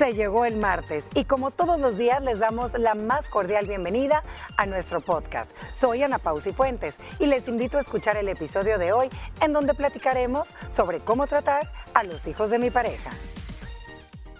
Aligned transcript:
Se 0.00 0.14
llegó 0.14 0.46
el 0.46 0.56
martes 0.56 1.04
y 1.14 1.24
como 1.26 1.50
todos 1.50 1.78
los 1.78 1.98
días 1.98 2.22
les 2.22 2.38
damos 2.38 2.72
la 2.72 2.94
más 2.94 3.28
cordial 3.28 3.66
bienvenida 3.66 4.24
a 4.56 4.64
nuestro 4.64 5.02
podcast. 5.02 5.50
Soy 5.76 6.02
Ana 6.02 6.16
Pausi 6.16 6.54
Fuentes 6.54 6.96
y 7.18 7.26
les 7.26 7.46
invito 7.48 7.76
a 7.76 7.82
escuchar 7.82 8.16
el 8.16 8.30
episodio 8.30 8.78
de 8.78 8.94
hoy 8.94 9.10
en 9.42 9.52
donde 9.52 9.74
platicaremos 9.74 10.48
sobre 10.74 11.00
cómo 11.00 11.26
tratar 11.26 11.68
a 11.92 12.02
los 12.02 12.26
hijos 12.26 12.48
de 12.48 12.58
mi 12.58 12.70
pareja. 12.70 13.10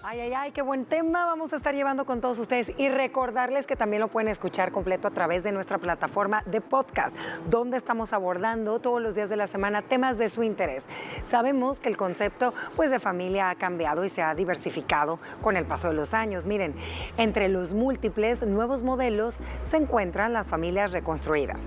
Ay, 0.03 0.19
ay, 0.19 0.33
ay, 0.33 0.51
qué 0.51 0.63
buen 0.63 0.85
tema 0.85 1.25
vamos 1.25 1.53
a 1.53 1.57
estar 1.57 1.75
llevando 1.75 2.05
con 2.05 2.21
todos 2.21 2.39
ustedes 2.39 2.71
y 2.75 2.89
recordarles 2.89 3.67
que 3.67 3.75
también 3.75 3.99
lo 3.99 4.07
pueden 4.07 4.29
escuchar 4.29 4.71
completo 4.71 5.07
a 5.07 5.11
través 5.11 5.43
de 5.43 5.51
nuestra 5.51 5.77
plataforma 5.77 6.41
de 6.47 6.59
podcast, 6.59 7.15
donde 7.51 7.77
estamos 7.77 8.11
abordando 8.11 8.79
todos 8.79 8.99
los 8.99 9.13
días 9.13 9.29
de 9.29 9.35
la 9.35 9.45
semana 9.45 9.83
temas 9.83 10.17
de 10.17 10.29
su 10.29 10.41
interés. 10.41 10.85
Sabemos 11.29 11.77
que 11.77 11.87
el 11.87 11.97
concepto 11.97 12.51
pues, 12.75 12.89
de 12.89 12.99
familia 12.99 13.51
ha 13.51 13.55
cambiado 13.55 14.03
y 14.03 14.09
se 14.09 14.23
ha 14.23 14.33
diversificado 14.33 15.19
con 15.43 15.55
el 15.55 15.65
paso 15.65 15.89
de 15.89 15.93
los 15.93 16.15
años. 16.15 16.47
Miren, 16.47 16.73
entre 17.17 17.47
los 17.47 17.73
múltiples 17.73 18.41
nuevos 18.41 18.81
modelos 18.81 19.35
se 19.63 19.77
encuentran 19.77 20.33
las 20.33 20.49
familias 20.49 20.93
reconstruidas, 20.93 21.59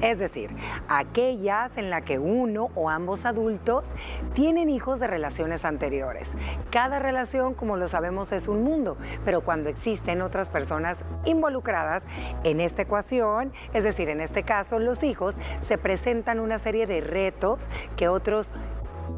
es 0.00 0.18
decir, 0.18 0.48
aquellas 0.88 1.76
en 1.76 1.90
las 1.90 2.04
que 2.04 2.18
uno 2.18 2.70
o 2.74 2.88
ambos 2.88 3.26
adultos 3.26 3.90
tienen 4.32 4.70
hijos 4.70 4.98
de 4.98 5.08
relaciones 5.08 5.66
anteriores. 5.66 6.30
Cada 6.70 6.98
relación, 6.98 7.52
como 7.52 7.81
lo 7.82 7.88
sabemos, 7.88 8.30
es 8.30 8.46
un 8.46 8.62
mundo, 8.62 8.96
pero 9.24 9.40
cuando 9.40 9.68
existen 9.68 10.22
otras 10.22 10.48
personas 10.48 10.98
involucradas 11.24 12.04
en 12.44 12.60
esta 12.60 12.82
ecuación, 12.82 13.52
es 13.74 13.82
decir, 13.82 14.08
en 14.08 14.20
este 14.20 14.44
caso 14.44 14.78
los 14.78 15.02
hijos, 15.02 15.34
se 15.66 15.78
presentan 15.78 16.38
una 16.38 16.60
serie 16.60 16.86
de 16.86 17.00
retos 17.00 17.68
que 17.96 18.06
otros 18.06 18.50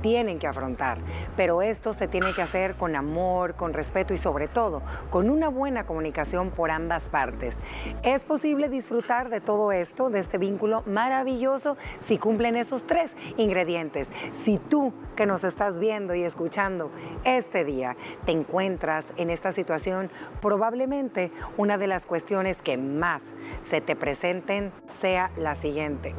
tienen 0.04 0.38
que 0.38 0.46
afrontar, 0.46 0.98
pero 1.34 1.62
esto 1.62 1.94
se 1.94 2.08
tiene 2.08 2.34
que 2.34 2.42
hacer 2.42 2.74
con 2.74 2.94
amor, 2.94 3.54
con 3.54 3.72
respeto 3.72 4.12
y 4.12 4.18
sobre 4.18 4.48
todo 4.48 4.82
con 5.08 5.30
una 5.30 5.48
buena 5.48 5.86
comunicación 5.86 6.50
por 6.50 6.70
ambas 6.70 7.04
partes. 7.04 7.56
Es 8.02 8.22
posible 8.22 8.68
disfrutar 8.68 9.30
de 9.30 9.40
todo 9.40 9.72
esto, 9.72 10.10
de 10.10 10.20
este 10.20 10.36
vínculo 10.36 10.82
maravilloso, 10.84 11.78
si 12.04 12.18
cumplen 12.18 12.56
esos 12.56 12.86
tres 12.86 13.12
ingredientes. 13.38 14.08
Si 14.44 14.58
tú 14.58 14.92
que 15.16 15.24
nos 15.24 15.42
estás 15.42 15.78
viendo 15.78 16.14
y 16.14 16.22
escuchando 16.22 16.90
este 17.24 17.64
día 17.64 17.96
te 18.26 18.32
encuentras 18.32 19.06
en 19.16 19.30
esta 19.30 19.52
situación, 19.52 20.10
probablemente 20.42 21.32
una 21.56 21.78
de 21.78 21.86
las 21.86 22.04
cuestiones 22.04 22.60
que 22.60 22.76
más 22.76 23.22
se 23.62 23.80
te 23.80 23.96
presenten 23.96 24.70
sea 24.86 25.30
la 25.38 25.54
siguiente. 25.54 26.14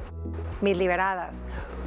Mis 0.62 0.76
liberadas, 0.76 1.36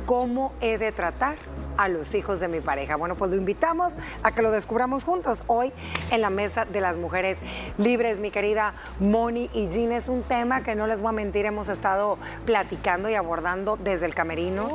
¿cómo 0.06 0.52
he 0.60 0.78
de 0.78 0.92
tratar 0.92 1.34
a 1.78 1.88
los 1.88 2.14
hijos 2.14 2.40
de 2.40 2.48
mi 2.48 2.60
pareja. 2.60 2.96
Bueno, 2.96 3.14
pues 3.14 3.30
lo 3.30 3.38
invitamos 3.38 3.94
a 4.22 4.32
que 4.32 4.42
lo 4.42 4.50
descubramos 4.50 5.04
juntos 5.04 5.44
hoy 5.46 5.72
en 6.10 6.20
la 6.20 6.28
mesa 6.28 6.66
de 6.66 6.82
las 6.82 6.96
mujeres 6.96 7.38
libres. 7.78 8.18
Mi 8.18 8.30
querida 8.30 8.74
Moni 9.00 9.48
y 9.54 9.68
Jean, 9.68 9.92
es 9.92 10.10
un 10.10 10.22
tema 10.22 10.62
que 10.62 10.74
no 10.74 10.86
les 10.86 11.00
voy 11.00 11.10
a 11.10 11.12
mentir, 11.12 11.46
hemos 11.46 11.70
estado 11.70 12.18
platicando 12.44 13.08
y 13.08 13.14
abordando 13.14 13.76
desde 13.76 14.04
el 14.06 14.14
camerino 14.14 14.68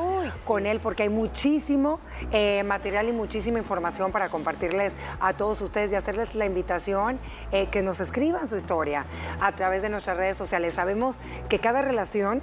con 0.47 0.65
él 0.65 0.79
porque 0.79 1.03
hay 1.03 1.09
muchísimo 1.09 1.99
eh, 2.31 2.63
material 2.63 3.09
y 3.09 3.11
muchísima 3.11 3.59
información 3.59 4.11
para 4.11 4.29
compartirles 4.29 4.93
a 5.19 5.33
todos 5.33 5.61
ustedes 5.61 5.91
y 5.91 5.95
hacerles 5.95 6.33
la 6.35 6.45
invitación 6.45 7.19
eh, 7.51 7.67
que 7.67 7.81
nos 7.81 7.99
escriban 7.99 8.49
su 8.49 8.55
historia 8.55 9.05
a 9.41 9.51
través 9.51 9.81
de 9.81 9.89
nuestras 9.89 10.17
redes 10.17 10.37
sociales. 10.37 10.73
Sabemos 10.73 11.17
que 11.49 11.59
cada 11.59 11.81
relación 11.81 12.41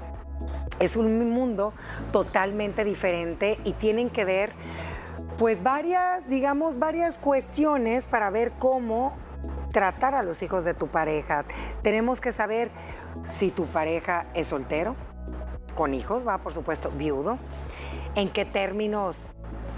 es 0.78 0.96
un 0.96 1.30
mundo 1.30 1.72
totalmente 2.12 2.84
diferente 2.84 3.58
y 3.64 3.72
tienen 3.74 4.10
que 4.10 4.24
ver 4.24 4.52
pues 5.38 5.62
varias, 5.62 6.28
digamos, 6.28 6.78
varias 6.78 7.19
cuestiones 7.19 8.08
para 8.08 8.30
ver 8.30 8.52
cómo 8.58 9.14
tratar 9.72 10.14
a 10.14 10.22
los 10.22 10.42
hijos 10.42 10.64
de 10.64 10.74
tu 10.74 10.88
pareja. 10.88 11.44
Tenemos 11.82 12.20
que 12.20 12.32
saber 12.32 12.70
si 13.24 13.50
tu 13.50 13.66
pareja 13.66 14.27
es 14.34 14.48
soltero, 14.48 14.97
con 15.75 15.94
hijos, 15.94 16.26
va, 16.26 16.38
por 16.38 16.53
supuesto, 16.53 16.91
viudo, 16.91 17.38
en 18.16 18.28
qué 18.28 18.44
términos 18.44 19.16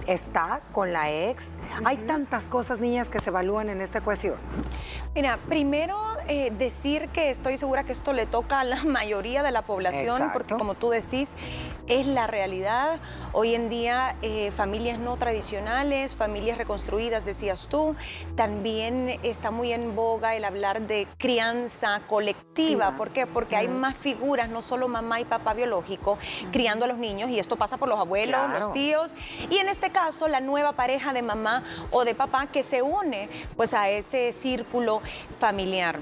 está 0.07 0.63
con 0.73 0.93
la 0.93 1.11
ex. 1.13 1.53
Hay 1.85 1.99
tantas 1.99 2.45
cosas, 2.45 2.81
niñas, 2.81 3.09
que 3.09 3.21
se 3.21 3.31
evalúan 3.31 3.69
en 3.69 3.81
esta 3.81 3.99
ecuación. 3.99 4.37
Mira, 5.15 5.39
primero 5.49 5.97
eh, 6.29 6.53
decir 6.57 7.09
que 7.09 7.31
estoy 7.31 7.57
segura 7.57 7.85
que 7.85 7.93
esto 7.93 8.13
le 8.13 8.27
toca 8.27 8.61
a 8.61 8.65
la 8.65 8.83
mayoría 8.85 9.43
de 9.43 9.53
la 9.53 9.63
población, 9.63 10.31
porque 10.33 10.55
como 10.55 10.75
tú 10.75 10.91
decís, 10.91 11.35
es 11.89 12.07
la 12.07 12.27
realidad. 12.27 13.01
Hoy 13.33 13.55
en 13.55 13.69
día, 13.69 14.17
eh, 14.23 14.51
familias 14.51 14.99
no 14.99 15.17
tradicionales, 15.17 16.15
familias 16.15 16.59
reconstruidas, 16.59 17.25
decías 17.25 17.69
tú, 17.69 17.95
también 18.37 19.19
está 19.23 19.51
muy 19.51 19.73
en 19.73 19.95
boga 19.95 20.35
el 20.37 20.45
hablar 20.45 20.83
de 20.83 21.07
crianza 21.19 22.01
colectiva. 22.07 22.97
¿Por 22.97 23.11
qué? 23.11 23.27
Porque 23.27 23.57
hay 23.57 23.69
más 23.69 23.97
figuras, 23.97 24.49
no 24.49 24.63
solo 24.63 24.89
mamá 24.89 25.21
y 25.21 25.25
papá 25.25 25.55
biológico, 25.55 26.19
criando 26.53 26.85
a 26.85 26.89
los 26.89 26.99
niños, 26.99 27.31
y 27.31 27.39
esto 27.39 27.57
pasa 27.57 27.77
por 27.77 27.89
los 27.89 27.99
abuelos, 27.99 28.41
los 28.51 28.73
tíos, 28.73 29.15
y 29.51 29.59
en 29.59 29.69
este 29.69 29.91
caso, 29.91 30.29
la 30.29 30.41
nueva 30.41 30.73
pareja 30.73 31.13
de 31.13 31.23
mamá 31.23 31.63
o 31.91 32.05
de 32.05 32.15
papá 32.15 32.47
que 32.47 32.63
se 32.63 32.83
une 32.83 33.29
pues 33.57 33.75
a 33.75 33.89
ese 33.89 34.33
círculo 34.33 35.03
familiar. 35.39 35.99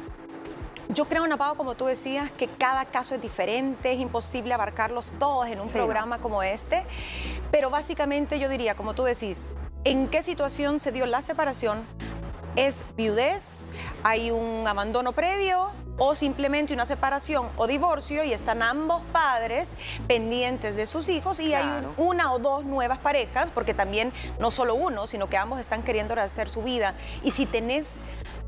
Yo 0.93 1.05
creo, 1.05 1.25
Napao, 1.25 1.57
como 1.57 1.77
tú 1.77 1.87
decías, 1.87 2.33
que 2.33 2.49
cada 2.49 2.85
caso 2.85 3.15
es 3.15 3.23
diferente, 3.23 3.93
es 3.93 4.01
imposible 4.01 4.53
abarcarlos 4.55 5.13
todos 5.21 5.47
en 5.47 5.61
un 5.61 5.71
programa 5.71 6.19
como 6.19 6.43
este, 6.43 6.83
pero 7.53 7.71
básicamente 7.71 8.41
yo 8.41 8.49
diría, 8.49 8.75
como 8.75 8.93
tú 8.93 9.05
decís, 9.05 9.49
¿en 9.85 10.09
qué 10.09 10.25
situación 10.25 10.81
se 10.81 10.91
dio 10.91 11.07
la 11.07 11.23
separación? 11.23 11.85
¿Es 12.57 12.85
viudez? 12.97 13.71
¿Hay 14.03 14.33
un 14.33 14.67
abandono 14.67 15.13
previo? 15.13 15.71
o 16.03 16.15
simplemente 16.15 16.73
una 16.73 16.87
separación 16.87 17.47
o 17.59 17.67
divorcio 17.67 18.25
y 18.25 18.33
están 18.33 18.63
ambos 18.63 19.03
padres 19.13 19.77
pendientes 20.09 20.75
de 20.75 20.87
sus 20.87 21.11
hijos 21.11 21.39
y 21.41 21.53
hay 21.53 21.67
una 21.99 22.33
o 22.33 22.39
dos 22.39 22.65
nuevas 22.65 22.99
parejas, 22.99 23.51
porque 23.51 23.75
también 23.75 24.11
no 24.39 24.51
solo 24.51 24.75
uno, 24.75 25.07
sino 25.07 25.29
que 25.29 25.37
ambos 25.37 25.61
están 25.61 25.83
queriendo 25.83 26.15
hacer 26.19 26.49
su 26.49 26.63
vida. 26.63 26.95
Y 27.23 27.33
si 27.33 27.45
tenés 27.45 27.99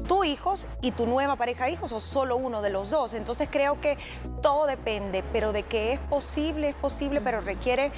tu 0.07 0.25
hijos 0.25 0.69
y 0.81 0.93
tu 0.93 1.07
nueva 1.07 1.37
pareja 1.37 1.71
hijos 1.71 1.93
o 1.93 2.01
solo 2.01 2.37
uno 2.37 2.63
de 2.63 2.71
los 2.71 2.91
dos. 2.91 3.15
Entonces 3.15 3.49
creo 3.51 3.81
que 3.81 3.99
todo 4.41 4.67
depende, 4.67 5.23
pero 5.33 5.53
de 5.53 5.63
que 5.63 5.93
es 5.93 6.01
posible, 6.01 6.71
es 6.71 6.75
posible, 6.75 7.21
pero 7.21 7.41
requiere 7.41 7.93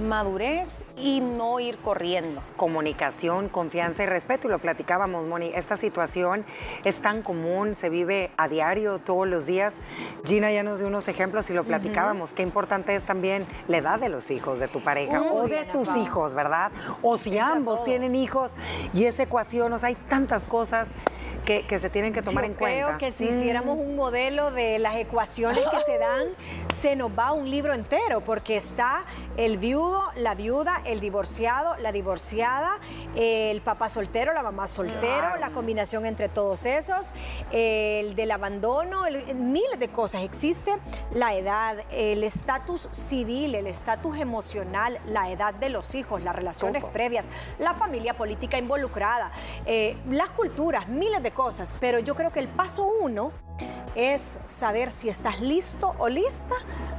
madurez 0.00 0.78
y 0.96 1.20
no 1.20 1.60
ir 1.60 1.76
corriendo. 1.78 2.42
Comunicación, 2.56 3.48
confianza 3.48 4.02
y 4.02 4.06
respeto. 4.06 4.48
Y 4.48 4.50
lo 4.50 4.58
platicábamos, 4.58 5.26
Moni. 5.26 5.52
Esta 5.54 5.76
situación 5.76 6.44
es 6.84 7.00
tan 7.00 7.22
común, 7.22 7.74
se 7.76 7.90
vive 7.90 8.30
a 8.36 8.48
diario, 8.48 8.98
todos 8.98 9.28
los 9.28 9.46
días. 9.46 9.74
Gina 10.24 10.50
ya 10.50 10.62
nos 10.62 10.78
dio 10.78 10.88
unos 10.88 11.06
ejemplos 11.08 11.50
y 11.50 11.52
lo 11.52 11.64
platicábamos. 11.64 12.32
Qué 12.32 12.42
importante 12.42 12.94
es 12.94 13.04
también 13.04 13.46
la 13.68 13.78
edad 13.78 14.00
de 14.00 14.08
los 14.08 14.30
hijos 14.30 14.58
de 14.58 14.68
tu 14.68 14.80
pareja 14.80 15.20
o 15.20 15.46
de 15.46 15.64
tus 15.66 15.94
hijos, 15.96 16.34
¿verdad? 16.34 16.72
O 17.02 17.18
si 17.18 17.38
ambos 17.38 17.84
tienen 17.84 18.14
hijos 18.14 18.52
y 18.94 19.04
esa 19.04 19.24
ecuación, 19.24 19.72
o 19.72 19.78
sea, 19.78 19.88
hay 19.88 19.96
tantas 20.08 20.46
cosas 20.46 20.88
que, 21.66 21.78
se 21.78 21.90
tienen 21.90 22.12
que 22.12 22.22
tomar 22.22 22.44
en 22.44 22.54
cuenta. 22.54 22.86
Creo 22.86 22.98
que 22.98 23.12
si 23.12 23.24
hiciéramos 23.24 23.76
mm. 23.76 23.80
un 23.80 23.96
modelo 23.96 24.50
de 24.50 24.78
las 24.78 24.96
ecuaciones 24.96 25.64
que 25.68 25.80
se 25.80 25.98
dan, 25.98 26.26
se 26.72 26.96
nos 26.96 27.10
va 27.18 27.32
un 27.32 27.50
libro 27.50 27.74
entero, 27.74 28.20
porque 28.20 28.56
está 28.56 29.04
el 29.36 29.58
viudo, 29.58 30.02
la 30.16 30.34
viuda, 30.34 30.82
el 30.84 31.00
divorciado, 31.00 31.76
la 31.78 31.92
divorciada, 31.92 32.78
el 33.16 33.60
papá 33.62 33.88
soltero, 33.88 34.32
la 34.32 34.42
mamá 34.42 34.68
soltero, 34.68 35.36
la 35.38 35.50
combinación 35.50 36.06
entre 36.06 36.28
todos 36.28 36.66
esos, 36.66 37.10
el 37.50 38.14
del 38.14 38.30
abandono, 38.30 39.04
miles 39.34 39.78
de 39.78 39.88
cosas. 39.88 40.22
Existe 40.22 40.72
la 41.12 41.34
edad, 41.34 41.76
el 41.90 42.22
estatus 42.22 42.88
civil, 42.92 43.54
el 43.54 43.66
estatus 43.66 44.18
emocional, 44.18 44.98
la 45.06 45.30
edad 45.30 45.54
de 45.54 45.70
los 45.70 45.94
hijos, 45.94 46.22
las 46.22 46.36
relaciones 46.36 46.84
previas, 46.84 47.28
la 47.58 47.74
familia 47.74 48.14
política 48.14 48.58
involucrada, 48.58 49.32
eh, 49.66 49.96
las 50.08 50.30
culturas, 50.30 50.88
miles 50.88 51.22
de 51.22 51.30
cosas. 51.30 51.39
Pero 51.80 51.98
yo 52.00 52.14
creo 52.14 52.30
que 52.30 52.40
el 52.40 52.48
paso 52.48 52.84
uno 53.00 53.32
es 53.94 54.38
saber 54.44 54.90
si 54.90 55.08
estás 55.08 55.40
listo 55.40 55.94
o 55.98 56.08
lista 56.08 56.56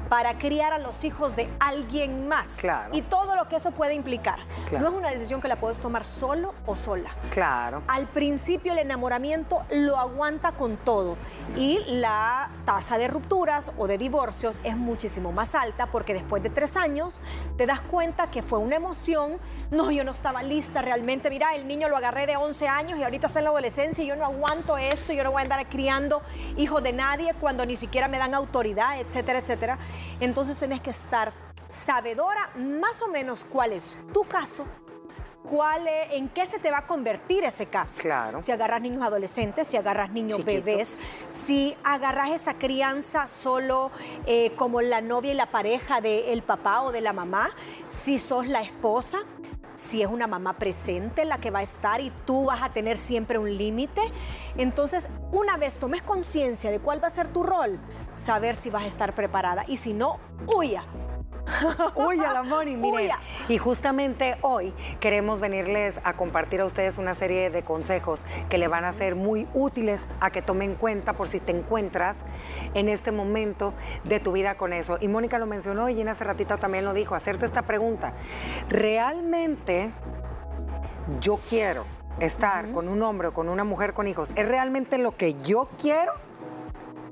para 0.09 0.37
criar 0.37 0.73
a 0.73 0.77
los 0.77 1.05
hijos 1.05 1.37
de 1.37 1.47
alguien 1.61 2.27
más. 2.27 2.57
Claro. 2.57 2.93
Y 2.93 3.01
todo 3.01 3.37
lo 3.37 3.47
que 3.47 3.55
eso 3.55 3.71
puede 3.71 3.93
implicar. 3.93 4.39
No 4.71 4.89
es 4.89 4.93
una 4.93 5.09
decisión 5.09 5.39
que 5.39 5.47
la 5.47 5.55
puedes 5.55 5.79
tomar 5.79 6.05
solo 6.05 6.53
o 6.65 6.75
sola. 6.75 7.11
Claro. 7.29 7.81
Al 7.87 8.07
principio 8.07 8.73
el 8.73 8.79
enamoramiento 8.79 9.61
lo 9.71 9.97
aguanta 9.97 10.51
con 10.51 10.75
todo 10.75 11.15
y 11.55 11.79
la 11.87 12.49
tasa 12.65 12.97
de 12.97 13.07
rupturas 13.07 13.71
o 13.77 13.87
de 13.87 13.97
divorcios 13.97 14.59
es 14.65 14.75
muchísimo 14.75 15.31
más 15.31 15.55
alta 15.55 15.85
porque 15.85 16.13
después 16.13 16.43
de 16.43 16.49
tres 16.49 16.75
años 16.75 17.21
te 17.57 17.65
das 17.65 17.79
cuenta 17.79 18.27
que 18.27 18.41
fue 18.41 18.59
una 18.59 18.75
emoción. 18.75 19.37
No, 19.69 19.91
yo 19.91 20.03
no 20.03 20.11
estaba 20.11 20.43
lista 20.43 20.81
realmente. 20.81 21.29
Mira, 21.29 21.55
el 21.55 21.69
niño 21.69 21.87
lo 21.87 21.95
agarré 21.95 22.27
de 22.27 22.35
11 22.35 22.67
años 22.67 22.99
y 22.99 23.03
ahorita 23.03 23.27
está 23.27 23.39
en 23.39 23.45
la 23.45 23.51
adolescencia 23.51 24.03
y 24.03 24.07
yo 24.07 24.17
no 24.17 24.20
aguanto 24.25 24.77
esto, 24.77 25.13
yo 25.13 25.23
no 25.23 25.31
voy 25.31 25.41
a 25.41 25.43
andar 25.43 25.67
criando 25.67 26.21
hijos 26.57 26.81
de 26.83 26.93
nadie 26.93 27.33
cuando 27.39 27.65
ni 27.65 27.75
siquiera 27.75 28.07
me 28.07 28.17
dan 28.17 28.33
autoridad, 28.33 28.99
etcétera, 28.99 29.39
etcétera. 29.39 29.77
Entonces 30.19 30.59
tenés 30.59 30.81
que 30.81 30.91
estar 30.91 31.33
sabedora 31.69 32.49
más 32.55 33.01
o 33.01 33.07
menos 33.07 33.45
cuál 33.45 33.71
es 33.73 33.97
tu 34.13 34.23
caso 34.23 34.65
cuál 35.43 35.87
en 36.11 36.29
qué 36.29 36.45
se 36.45 36.59
te 36.59 36.71
va 36.71 36.79
a 36.79 36.87
convertir 36.87 37.43
ese 37.43 37.65
caso. 37.65 38.01
Claro. 38.01 38.41
Si 38.41 38.51
agarras 38.51 38.81
niños 38.81 39.03
adolescentes, 39.03 39.67
si 39.67 39.77
agarras 39.77 40.11
niños 40.11 40.45
bebés, 40.45 40.97
si 41.29 41.75
agarras 41.83 42.31
esa 42.31 42.53
crianza 42.55 43.27
solo 43.27 43.91
eh, 44.25 44.53
como 44.55 44.81
la 44.81 45.01
novia 45.01 45.31
y 45.31 45.35
la 45.35 45.47
pareja 45.47 46.01
del 46.01 46.41
papá 46.43 46.83
o 46.83 46.91
de 46.91 47.01
la 47.01 47.13
mamá, 47.13 47.51
si 47.87 48.17
sos 48.17 48.47
la 48.47 48.61
esposa, 48.61 49.19
si 49.81 50.03
es 50.03 50.07
una 50.07 50.27
mamá 50.27 50.59
presente 50.59 51.25
la 51.25 51.39
que 51.39 51.49
va 51.49 51.59
a 51.59 51.63
estar 51.63 52.01
y 52.01 52.11
tú 52.27 52.45
vas 52.45 52.61
a 52.61 52.69
tener 52.69 52.99
siempre 52.99 53.39
un 53.39 53.57
límite. 53.57 53.99
Entonces, 54.55 55.09
una 55.31 55.57
vez 55.57 55.79
tomes 55.79 56.03
conciencia 56.03 56.69
de 56.69 56.79
cuál 56.79 57.03
va 57.03 57.07
a 57.07 57.09
ser 57.09 57.29
tu 57.29 57.41
rol, 57.41 57.79
saber 58.13 58.55
si 58.55 58.69
vas 58.69 58.83
a 58.83 58.87
estar 58.87 59.15
preparada 59.15 59.65
y 59.67 59.77
si 59.77 59.93
no, 59.93 60.19
huya. 60.55 60.83
Uy, 61.95 62.19
a 62.19 62.33
la 62.33 62.43
Moni, 62.43 62.77
Y 63.49 63.57
justamente 63.57 64.37
hoy 64.41 64.73
queremos 64.99 65.39
venirles 65.39 65.99
a 66.03 66.13
compartir 66.13 66.61
a 66.61 66.65
ustedes 66.65 66.97
una 66.97 67.15
serie 67.15 67.49
de 67.49 67.63
consejos 67.63 68.23
que 68.49 68.57
le 68.57 68.67
van 68.67 68.85
a 68.85 68.93
ser 68.93 69.15
muy 69.15 69.47
útiles 69.53 70.07
a 70.19 70.29
que 70.29 70.41
tomen 70.41 70.75
cuenta 70.75 71.13
por 71.13 71.29
si 71.29 71.39
te 71.39 71.51
encuentras 71.51 72.17
en 72.73 72.89
este 72.89 73.11
momento 73.11 73.73
de 74.03 74.19
tu 74.19 74.31
vida 74.31 74.55
con 74.55 74.73
eso. 74.73 74.97
Y 75.01 75.07
Mónica 75.07 75.39
lo 75.39 75.45
mencionó 75.45 75.89
y 75.89 75.95
Gina 75.95 76.11
hace 76.11 76.23
ratito 76.23 76.57
también 76.57 76.85
lo 76.85 76.93
dijo, 76.93 77.15
hacerte 77.15 77.45
esta 77.45 77.63
pregunta. 77.63 78.13
¿Realmente 78.69 79.91
yo 81.19 81.39
quiero 81.49 81.85
estar 82.19 82.71
con 82.71 82.87
un 82.87 83.01
hombre 83.01 83.29
o 83.29 83.33
con 83.33 83.49
una 83.49 83.63
mujer 83.63 83.93
con 83.93 84.07
hijos? 84.07 84.29
¿Es 84.35 84.47
realmente 84.47 84.97
lo 84.97 85.15
que 85.15 85.35
yo 85.41 85.69
quiero? 85.79 86.13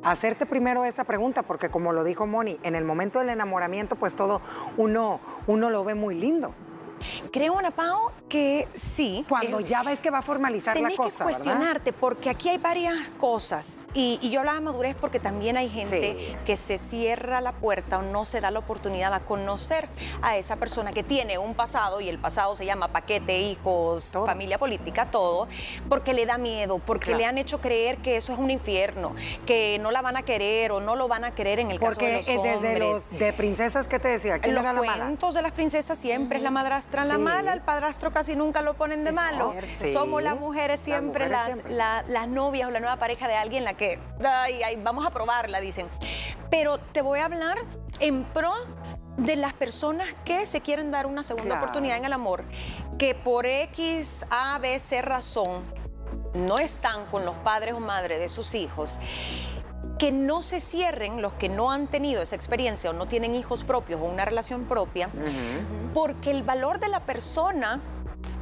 Hacerte 0.04 0.46
primero 0.46 0.86
esa 0.86 1.04
pregunta, 1.04 1.44
porque 1.44 1.70
como 1.70 1.94
lo 1.94 2.04
dijo 2.04 2.26
Moni, 2.28 2.60
en 2.64 2.76
el 2.76 2.86
momento 2.86 3.20
del 3.20 3.30
enamoramiento, 3.30 3.96
pues 3.96 4.16
todo 4.16 4.42
uno, 4.78 5.20
uno 5.48 5.70
lo 5.70 5.84
ve 5.84 5.96
muy 5.96 6.16
lindo. 6.16 6.54
Creo, 7.32 7.58
Ana 7.58 7.72
Pao, 7.72 8.12
que 8.30 8.68
sí. 8.76 9.26
Cuando 9.28 9.60
ya 9.60 9.84
ves 9.84 10.00
que 10.00 10.10
va 10.10 10.20
a 10.20 10.22
formalizar 10.22 10.76
la 10.80 10.90
cosa. 10.90 10.96
Tienes 10.96 11.14
que 11.14 11.24
cuestionarte, 11.24 11.94
porque 11.94 12.30
aquí 12.30 12.50
hay 12.50 12.58
varias 12.58 12.96
cosas. 13.18 13.78
Y, 13.94 14.18
yo 14.30 14.42
hablaba 14.42 14.60
de 14.60 14.66
madurez 14.66 14.96
porque 14.96 15.20
también 15.20 15.58
hay 15.58 15.68
gente 15.68 16.38
que 16.46 16.56
se 16.56 16.78
cierra 16.78 17.42
la 17.42 17.54
puerta 17.54 17.98
o 17.98 18.02
no 18.04 18.24
se 18.24 18.40
da 18.40 18.52
la 18.52 18.60
oportunidad 18.60 19.12
a 19.14 19.20
conocer 19.20 19.90
a 20.22 20.38
esa 20.38 20.58
persona 20.58 20.94
que 20.94 21.04
tiene 21.04 21.40
un 21.40 21.56
pasado, 21.56 22.00
y 22.00 22.08
el 22.08 22.20
pasado 22.20 22.56
se 22.56 22.66
llama 22.66 22.90
paquete, 22.90 23.40
hijos, 23.40 24.12
familia 24.26 24.60
política, 24.60 25.08
todo, 25.08 25.48
porque 25.90 26.14
le 26.14 26.28
da 26.28 26.38
miedo, 26.38 26.80
porque 26.86 27.16
le 27.16 27.26
han 27.26 27.40
hecho 27.40 27.60
creer 27.60 27.98
que 27.98 28.18
eso 28.18 28.34
es 28.34 28.40
un 28.40 28.52
infierno, 28.52 29.16
que 29.48 29.80
no 29.82 29.90
la 29.90 30.04
van 30.04 30.18
a 30.18 30.22
querer 30.22 30.72
o 30.72 30.80
no 30.80 30.96
lo 30.96 31.08
van 31.08 31.24
a 31.24 31.32
querer 31.32 31.60
en 31.60 31.72
el 31.72 31.80
caso 31.80 32.00
de 32.00 32.14
los 32.14 32.30
hombres. 32.30 32.62
desde 32.62 32.80
los 32.80 33.10
de 33.10 33.34
princesas, 33.34 33.88
¿qué 33.88 33.98
te 33.98 34.10
decía? 34.10 34.38
¿Quién 34.40 34.54
los 34.54 34.66
cuentos 34.66 35.34
de 35.34 35.42
las 35.42 35.52
princesas 35.52 35.98
siempre 35.98 36.38
es 36.38 36.44
la 36.44 36.52
madrastra 36.52 37.06
la 37.06 37.18
mala, 37.18 37.54
el 37.54 37.62
padrastro 37.62 38.12
casi 38.20 38.36
nunca 38.36 38.62
lo 38.62 38.74
ponen 38.74 39.06
de 39.06 39.14
malo. 39.14 39.54
Somos 39.94 40.22
las 40.22 40.38
mujeres 40.38 40.82
siempre 40.82 41.30
las, 41.30 41.64
las 41.70 42.28
novias 42.28 42.68
o 42.68 42.72
la 42.72 42.82
nueva 42.82 42.98
pareja 42.98 43.30
de 43.30 43.36
alguien 43.36 43.64
la 43.64 43.76
que, 43.76 43.98
vamos 44.84 45.08
a 45.08 45.12
probarla, 45.12 45.62
dicen. 45.62 45.88
Pero 46.50 46.80
te 46.80 47.02
voy 47.02 47.20
a 47.20 47.26
hablar 47.26 47.60
en 48.02 48.26
pro 48.26 48.52
de 49.16 49.38
las 49.38 49.54
personas 49.54 50.14
que 50.26 50.46
se 50.48 50.60
quieren 50.60 50.92
dar 50.92 51.06
una 51.06 51.24
segunda 51.24 51.56
oportunidad 51.60 51.96
en 51.96 52.04
el 52.04 52.12
amor, 52.12 52.44
que 52.98 53.16
por 53.16 53.46
X, 53.46 54.26
A, 54.30 54.60
B, 54.60 54.78
C 54.80 55.02
razón 55.02 55.64
no 56.34 56.58
están 56.58 57.06
con 57.06 57.24
los 57.26 57.36
padres 57.38 57.74
o 57.74 57.80
madres 57.80 58.20
de 58.20 58.28
sus 58.28 58.54
hijos 58.54 59.00
que 59.98 60.12
no 60.14 60.42
se 60.42 60.62
cierren 60.62 61.22
los 61.22 61.34
que 61.34 61.50
no 61.50 61.72
han 61.72 61.88
tenido 61.88 62.22
esa 62.22 62.36
experiencia 62.36 62.90
o 62.90 62.94
no 62.94 63.06
tienen 63.06 63.36
hijos 63.36 63.66
propios 63.66 64.02
o 64.02 64.06
una 64.06 64.24
relación 64.24 64.64
propia, 64.64 65.10
porque 65.94 66.32
el 66.32 66.44
valor 66.44 66.80
de 66.80 66.88
la 66.88 67.02
persona 67.02 67.82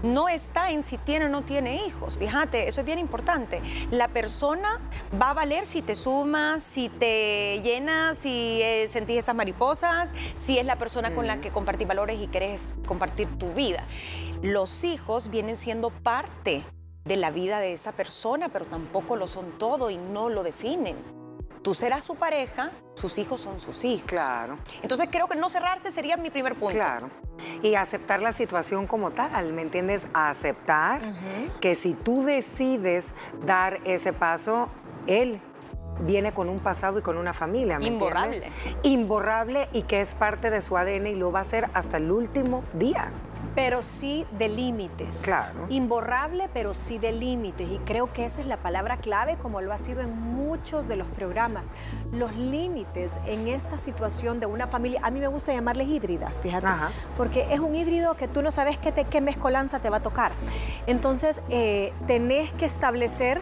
no 0.03 0.29
está 0.29 0.71
en 0.71 0.83
si 0.83 0.97
tiene 0.97 1.25
o 1.25 1.29
no 1.29 1.41
tiene 1.41 1.85
hijos. 1.85 2.17
Fíjate, 2.17 2.67
eso 2.67 2.81
es 2.81 2.85
bien 2.85 2.99
importante. 2.99 3.61
La 3.91 4.07
persona 4.07 4.79
va 5.19 5.31
a 5.31 5.33
valer 5.33 5.65
si 5.65 5.81
te 5.81 5.95
sumas, 5.95 6.63
si 6.63 6.89
te 6.89 7.61
llenas, 7.63 8.17
si 8.17 8.61
eh, 8.61 8.87
sentís 8.87 9.19
esas 9.19 9.35
mariposas, 9.35 10.13
si 10.35 10.57
es 10.57 10.65
la 10.65 10.77
persona 10.77 11.13
con 11.13 11.27
la 11.27 11.41
que 11.41 11.49
compartís 11.49 11.87
valores 11.87 12.21
y 12.21 12.27
querés 12.27 12.67
compartir 12.85 13.27
tu 13.37 13.53
vida. 13.53 13.83
Los 14.41 14.83
hijos 14.83 15.29
vienen 15.29 15.57
siendo 15.57 15.89
parte 15.89 16.63
de 17.05 17.17
la 17.17 17.31
vida 17.31 17.59
de 17.59 17.73
esa 17.73 17.93
persona, 17.93 18.49
pero 18.49 18.65
tampoco 18.65 19.15
lo 19.15 19.27
son 19.27 19.57
todo 19.57 19.89
y 19.89 19.97
no 19.97 20.29
lo 20.29 20.43
definen. 20.43 20.95
Tú 21.67 21.73
serás 21.73 22.05
su 22.05 22.15
pareja, 22.15 22.71
sus 22.93 23.19
hijos 23.19 23.41
son 23.41 23.59
sus 23.59 23.83
hijos. 23.83 24.05
Claro. 24.05 24.57
Entonces 24.81 25.09
creo 25.11 25.27
que 25.27 25.35
no 25.35 25.49
cerrarse 25.49 25.91
sería 25.91 26.15
mi 26.15 26.29
primer 26.29 26.55
punto. 26.55 26.73
Claro. 26.73 27.09
Y 27.61 27.75
aceptar 27.75 28.21
la 28.21 28.31
situación 28.31 28.87
como 28.87 29.11
tal, 29.11 29.51
¿me 29.51 29.63
entiendes? 29.63 30.03
aceptar 30.13 31.01
que 31.59 31.75
si 31.75 31.91
tú 31.91 32.23
decides 32.23 33.13
dar 33.43 33.81
ese 33.83 34.13
paso, 34.13 34.69
él 35.07 35.41
viene 36.05 36.31
con 36.31 36.47
un 36.47 36.59
pasado 36.59 36.99
y 36.99 37.01
con 37.01 37.17
una 37.17 37.33
familia. 37.33 37.79
¿me 37.79 37.87
Imborrable. 37.87 38.49
Imborrable 38.83 39.67
y 39.73 39.81
que 39.81 39.99
es 39.99 40.15
parte 40.15 40.49
de 40.49 40.61
su 40.61 40.77
ADN 40.77 41.07
y 41.07 41.15
lo 41.15 41.33
va 41.33 41.39
a 41.39 41.41
hacer 41.41 41.69
hasta 41.73 41.97
el 41.97 42.11
último 42.11 42.63
día 42.75 43.11
pero 43.57 43.81
sí 43.81 44.23
de 44.37 44.49
límites. 44.49 45.23
Claro. 45.23 45.65
Imborrable, 45.69 46.47
pero 46.53 46.75
sí 46.75 46.99
de 46.99 47.11
límites. 47.11 47.67
Y 47.71 47.79
creo 47.79 48.13
que 48.13 48.23
esa 48.23 48.41
es 48.41 48.47
la 48.47 48.57
palabra 48.57 48.97
clave, 48.97 49.35
como 49.41 49.61
lo 49.61 49.73
ha 49.73 49.79
sido 49.79 50.01
en 50.01 50.15
muchos 50.15 50.87
de 50.87 50.95
los 50.95 51.07
programas. 51.07 51.69
Los 52.11 52.35
límites 52.35 53.19
en 53.25 53.47
esta 53.47 53.79
situación 53.79 54.39
de 54.39 54.45
una 54.45 54.67
familia, 54.67 54.99
a 55.01 55.09
mí 55.09 55.19
me 55.19 55.25
gusta 55.25 55.53
llamarles 55.53 55.87
híbridas, 55.87 56.39
fíjate, 56.39 56.67
porque 57.17 57.47
es 57.51 57.59
un 57.59 57.73
híbrido 57.73 58.15
que 58.15 58.27
tú 58.27 58.43
no 58.43 58.51
sabes 58.51 58.77
qué, 58.77 58.91
te, 58.91 59.05
qué 59.05 59.21
mezcolanza 59.21 59.79
te 59.79 59.89
va 59.89 59.97
a 59.97 60.03
tocar. 60.03 60.33
Entonces, 60.85 61.41
eh, 61.49 61.93
tenés 62.05 62.51
que 62.51 62.65
establecer 62.65 63.41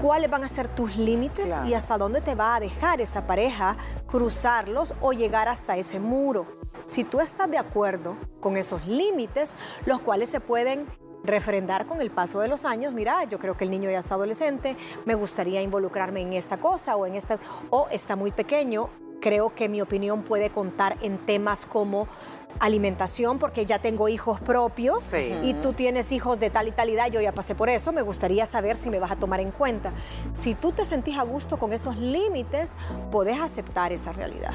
cuáles 0.00 0.30
van 0.30 0.44
a 0.44 0.48
ser 0.48 0.68
tus 0.68 0.96
límites 0.96 1.60
y 1.66 1.74
hasta 1.74 1.98
dónde 1.98 2.20
te 2.20 2.36
va 2.36 2.54
a 2.54 2.60
dejar 2.60 3.00
esa 3.00 3.26
pareja 3.26 3.76
cruzarlos 4.06 4.94
o 5.00 5.12
llegar 5.12 5.48
hasta 5.48 5.76
ese 5.76 5.98
muro. 5.98 6.61
Si 6.84 7.04
tú 7.04 7.20
estás 7.20 7.50
de 7.50 7.58
acuerdo 7.58 8.16
con 8.40 8.56
esos 8.56 8.86
límites, 8.86 9.54
los 9.86 10.00
cuales 10.00 10.30
se 10.30 10.40
pueden 10.40 10.86
refrendar 11.24 11.86
con 11.86 12.00
el 12.00 12.10
paso 12.10 12.40
de 12.40 12.48
los 12.48 12.64
años, 12.64 12.94
mira, 12.94 13.24
yo 13.24 13.38
creo 13.38 13.56
que 13.56 13.64
el 13.64 13.70
niño 13.70 13.90
ya 13.90 14.00
está 14.00 14.14
adolescente, 14.14 14.76
me 15.04 15.14
gustaría 15.14 15.62
involucrarme 15.62 16.20
en 16.20 16.32
esta 16.32 16.58
cosa 16.58 16.96
o 16.96 17.06
en 17.06 17.14
esta, 17.14 17.38
o 17.70 17.86
está 17.90 18.16
muy 18.16 18.32
pequeño, 18.32 18.90
creo 19.20 19.54
que 19.54 19.68
mi 19.68 19.80
opinión 19.80 20.22
puede 20.22 20.50
contar 20.50 20.98
en 21.00 21.16
temas 21.18 21.64
como 21.64 22.08
alimentación 22.60 23.38
porque 23.38 23.66
ya 23.66 23.78
tengo 23.78 24.08
hijos 24.08 24.40
propios 24.40 25.12
y 25.42 25.54
tú 25.54 25.72
tienes 25.72 26.12
hijos 26.12 26.38
de 26.38 26.50
tal 26.50 26.68
y 26.68 26.72
tal 26.72 26.88
edad, 26.88 27.10
yo 27.10 27.20
ya 27.20 27.32
pasé 27.32 27.54
por 27.54 27.68
eso, 27.68 27.92
me 27.92 28.02
gustaría 28.02 28.46
saber 28.46 28.76
si 28.76 28.90
me 28.90 28.98
vas 28.98 29.10
a 29.10 29.16
tomar 29.16 29.40
en 29.40 29.50
cuenta. 29.50 29.92
Si 30.32 30.54
tú 30.54 30.72
te 30.72 30.84
sentís 30.84 31.18
a 31.18 31.22
gusto 31.22 31.56
con 31.58 31.72
esos 31.72 31.96
límites, 31.96 32.74
podés 33.10 33.40
aceptar 33.40 33.92
esa 33.92 34.12
realidad. 34.12 34.52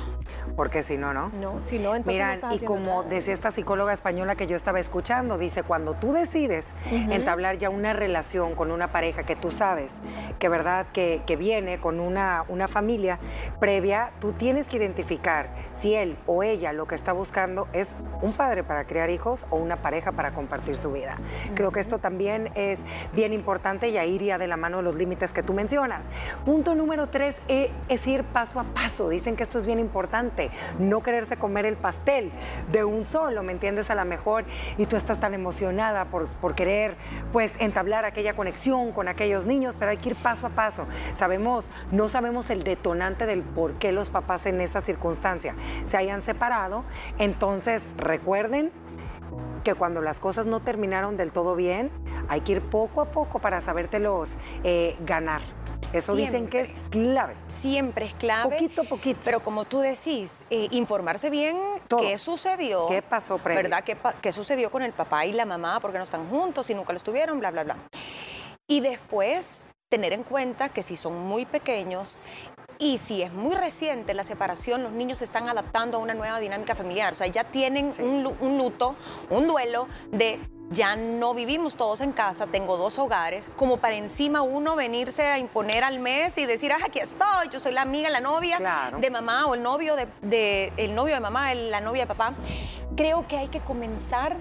Porque 0.56 0.84
si 0.84 0.98
no, 0.98 1.14
¿no? 1.14 1.30
No, 1.30 1.62
si 1.62 1.80
no, 1.80 1.96
entonces 1.96 2.42
Mira, 2.42 2.56
y 2.56 2.60
como 2.66 3.04
decía 3.04 3.34
esta 3.34 3.52
psicóloga 3.52 3.94
española 3.94 4.36
que 4.36 4.48
yo 4.48 4.56
estaba 4.56 4.80
escuchando, 4.80 5.38
dice, 5.38 5.64
cuando 5.64 5.94
tú 5.94 6.14
decides 6.14 6.74
entablar 6.92 7.58
ya 7.58 7.70
una 7.70 7.94
relación 7.94 8.56
con 8.56 8.72
una 8.72 8.88
pareja 8.88 9.24
que 9.24 9.36
tú 9.36 9.52
sabes 9.52 9.96
que 10.40 10.50
verdad 10.50 10.88
que, 10.94 11.22
que 11.26 11.36
viene 11.36 11.78
con 11.80 12.00
una, 12.00 12.44
una 12.48 12.68
familia 12.68 13.20
previa, 13.60 14.12
tú 14.20 14.32
tienes 14.32 14.70
que 14.70 14.78
identificar 14.78 15.50
si 15.74 15.94
él 15.94 16.18
o 16.26 16.44
ella 16.44 16.74
lo 16.74 16.88
que 16.88 16.96
está 16.96 17.14
buscando 17.14 17.68
es 17.74 17.87
un 18.22 18.34
padre 18.34 18.64
para 18.64 18.86
crear 18.86 19.10
hijos 19.10 19.46
o 19.50 19.58
una 19.58 19.78
pareja 19.78 20.12
para 20.12 20.32
compartir 20.32 20.78
su 20.78 20.92
vida. 20.92 21.18
Creo 21.56 21.72
que 21.72 21.80
esto 21.80 22.00
también 22.00 22.50
es 22.56 22.80
bien 23.14 23.34
importante 23.34 23.90
y 23.90 23.98
ahí 23.98 24.16
iría 24.16 24.38
de 24.38 24.48
la 24.48 24.58
mano 24.58 24.82
los 24.82 24.96
límites 24.96 25.34
que 25.34 25.44
tú 25.44 25.54
mencionas. 25.54 26.06
Punto 26.46 26.76
número 26.76 27.08
tres 27.08 27.36
eh, 27.48 27.72
es 27.90 28.06
ir 28.08 28.24
paso 28.24 28.60
a 28.60 28.64
paso. 28.64 29.10
Dicen 29.10 29.36
que 29.36 29.44
esto 29.44 29.60
es 29.60 29.66
bien 29.66 29.80
importante. 29.80 30.50
No 30.80 31.02
quererse 31.02 31.38
comer 31.38 31.66
el 31.66 31.76
pastel 31.76 32.32
de 32.72 32.84
un 32.84 33.06
solo, 33.06 33.44
¿me 33.44 33.52
entiendes? 33.52 33.90
A 33.90 33.96
lo 33.96 34.06
mejor 34.06 34.46
y 34.78 34.86
tú 34.86 34.96
estás 34.96 35.20
tan 35.20 35.34
emocionada 35.34 36.06
por, 36.06 36.28
por 36.28 36.56
querer 36.56 36.96
pues 37.32 37.54
entablar 37.60 38.06
aquella 38.06 38.36
conexión 38.36 38.92
con 38.92 39.08
aquellos 39.08 39.46
niños, 39.46 39.76
pero 39.78 39.92
hay 39.92 39.98
que 39.98 40.10
ir 40.10 40.16
paso 40.16 40.48
a 40.48 40.50
paso. 40.50 40.86
Sabemos, 41.18 41.66
no 41.92 42.10
sabemos 42.10 42.50
el 42.50 42.64
detonante 42.64 43.26
del 43.26 43.42
por 43.42 43.74
qué 43.74 43.92
los 43.92 44.10
papás 44.10 44.46
en 44.46 44.62
esa 44.62 44.82
circunstancia 44.82 45.56
se 45.86 45.98
hayan 45.98 46.22
separado, 46.22 46.84
entonces 47.18 47.77
recuerden 47.98 48.72
que 49.64 49.76
cuando 49.76 50.02
las 50.02 50.20
cosas 50.20 50.46
no 50.46 50.62
terminaron 50.62 51.18
del 51.18 51.32
todo 51.32 51.56
bien, 51.56 51.92
hay 52.30 52.42
que 52.42 52.54
ir 52.54 52.62
poco 52.62 53.02
a 53.02 53.12
poco 53.12 53.40
para 53.40 53.62
sabértelos 53.62 54.30
eh, 54.64 54.96
ganar. 55.06 55.42
Eso 55.94 56.16
dicen 56.16 56.48
que 56.48 56.62
es 56.62 56.70
clave. 56.90 57.36
Siempre 57.48 58.06
es 58.06 58.14
clave. 58.14 58.56
Poquito 58.56 58.82
a 58.82 58.86
poquito. 58.86 59.20
Pero 59.24 59.40
como 59.42 59.66
tú 59.66 59.80
decís, 59.80 60.46
eh, 60.50 60.68
informarse 60.72 61.30
bien 61.30 61.58
qué 61.88 62.18
sucedió. 62.18 62.88
¿Qué 62.88 63.02
pasó 63.02 63.38
previo? 63.38 63.64
¿Verdad? 63.64 63.84
¿Qué, 63.84 63.98
¿Qué, 64.22 64.32
sucedió 64.32 64.70
con 64.70 64.82
el 64.82 64.92
papá 64.92 65.26
y 65.26 65.34
la 65.34 65.46
mamá? 65.46 65.80
porque 65.80 65.98
no 65.98 66.04
están 66.04 66.28
juntos? 66.28 66.70
y 66.70 66.74
nunca 66.74 66.92
lo 66.92 66.98
estuvieron? 66.98 67.40
Bla, 67.40 67.52
bla, 67.52 67.64
bla. 67.64 67.78
Y 68.68 68.82
después 68.82 69.66
tener 69.90 70.12
en 70.12 70.24
cuenta 70.24 70.70
que 70.70 70.84
si 70.84 70.98
son 70.98 71.26
muy 71.26 71.46
pequeños 71.46 72.22
y 72.80 72.98
si 72.98 73.22
es 73.22 73.34
muy 73.34 73.56
reciente 73.56 74.14
la 74.14 74.24
separación, 74.24 74.84
los 74.84 74.92
niños 74.92 75.20
se 75.20 75.26
están 75.26 75.50
adaptando 75.50 75.98
a 75.98 76.00
una 76.00 76.14
nueva 76.14 76.40
dinámica 76.40 76.76
familiar. 76.76 77.14
O 77.14 77.16
sea, 77.16 77.28
ya 77.28 77.44
tienen 77.44 77.92
un, 78.00 78.58
luto, 78.58 78.96
un 79.30 79.48
duelo 79.48 79.88
de 80.12 80.40
ya 80.70 80.96
no 80.98 81.34
vivimos 81.34 81.76
todos 81.76 82.02
en 82.02 82.12
casa, 82.12 82.46
tengo 82.48 82.76
dos 82.76 83.00
hogares, 83.00 83.50
como 83.56 83.78
para 83.78 83.96
encima 83.96 84.42
uno 84.42 84.76
venirse 84.76 85.26
a 85.26 85.40
imponer 85.40 85.84
al 85.84 86.00
mes 86.00 86.38
y 86.38 86.46
decir, 86.46 86.74
ah, 86.74 86.80
aquí 86.84 87.00
estoy, 87.00 87.48
yo 87.50 87.60
soy 87.60 87.72
la 87.72 87.84
amiga, 87.84 88.10
la 88.10 88.20
novia 88.20 88.92
de 89.00 89.10
mamá 89.10 89.48
o 89.48 89.56
el 89.56 89.64
novio 89.64 89.96
de, 89.96 90.74
el 90.76 90.94
novio 90.94 91.14
de 91.16 91.22
mamá, 91.22 91.54
la 91.54 91.80
novia 91.80 92.04
de 92.04 92.08
papá. 92.08 92.34
Creo 92.98 93.28
que 93.28 93.38
hay 93.38 93.48
que 93.48 93.62
comenzar 93.62 94.36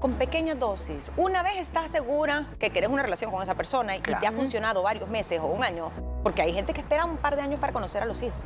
con 0.00 0.14
pequeñas 0.14 0.58
dosis. 0.58 1.12
Una 1.16 1.42
vez 1.42 1.58
estás 1.58 1.90
segura 1.90 2.46
que 2.58 2.70
quieres 2.70 2.90
una 2.90 3.02
relación 3.02 3.30
con 3.30 3.42
esa 3.42 3.54
persona 3.54 3.96
y 3.96 4.00
te 4.00 4.26
ha 4.26 4.32
funcionado 4.32 4.82
varios 4.82 5.08
meses 5.08 5.40
o 5.40 5.46
un 5.46 5.62
año, 5.62 5.90
porque 6.22 6.42
hay 6.42 6.52
gente 6.52 6.72
que 6.72 6.80
espera 6.80 7.04
un 7.04 7.16
par 7.16 7.36
de 7.36 7.42
años 7.42 7.60
para 7.60 7.72
conocer 7.72 8.02
a 8.02 8.06
los 8.06 8.22
hijos 8.22 8.44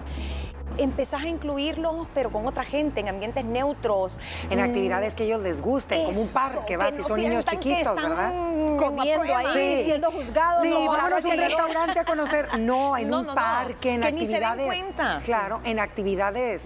empezás 0.78 1.22
a 1.22 1.28
incluirlos, 1.28 2.06
pero 2.14 2.30
con 2.30 2.46
otra 2.46 2.64
gente, 2.64 3.00
en 3.00 3.08
ambientes 3.08 3.44
neutros. 3.44 4.18
En 4.50 4.58
mm, 4.58 4.62
actividades 4.62 5.14
que 5.14 5.24
ellos 5.24 5.42
les 5.42 5.60
gusten, 5.60 6.04
como 6.04 6.20
un 6.20 6.32
parque, 6.32 6.76
vas, 6.76 6.94
si 6.94 7.02
son 7.02 7.20
niños 7.20 7.44
chiquitos, 7.44 7.94
¿verdad? 7.94 8.32
Comiendo 8.76 9.36
ahí, 9.36 9.84
siendo 9.84 10.10
juzgados. 10.10 10.62
Sí, 10.62 10.70
no, 10.70 10.86
vamos 10.86 11.24
a 11.24 11.28
un 11.28 11.36
restaurante 11.36 11.98
a 11.98 12.04
conocer. 12.04 12.58
No, 12.58 12.96
en 12.96 13.12
un 13.12 13.26
parque, 13.26 13.94
en 13.94 14.00
que 14.00 14.08
actividades. 14.08 14.12
Ni 14.12 14.26
se 14.26 14.40
den 14.40 14.66
cuenta. 14.66 15.20
Claro, 15.24 15.60
en 15.64 15.78
actividades 15.78 16.62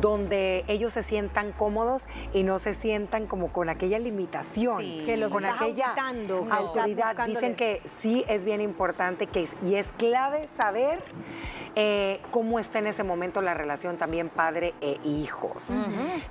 donde 0.00 0.64
ellos 0.68 0.92
se 0.92 1.02
sientan 1.02 1.52
cómodos 1.52 2.06
y 2.32 2.42
no 2.42 2.58
se 2.58 2.74
sientan 2.74 3.26
como 3.26 3.52
con 3.52 3.68
aquella 3.68 3.98
limitación. 3.98 4.78
que 4.78 5.16
los 5.16 5.32
con 5.32 5.44
aquella 5.44 5.94
autoridad. 6.50 7.16
Dicen 7.26 7.54
que 7.54 7.82
sí 7.84 8.24
es 8.28 8.44
bien 8.44 8.60
importante 8.60 9.26
que, 9.26 9.48
y 9.62 9.74
es 9.74 9.86
clave 9.98 10.48
saber 10.56 11.02
eh, 11.74 12.20
cómo 12.30 12.58
está 12.58 12.78
en 12.78 12.86
ese 12.88 13.04
momento 13.04 13.40
la 13.40 13.54
relación 13.54 13.96
también 13.98 14.28
padre 14.28 14.74
e 14.80 14.98
hijos. 15.04 15.70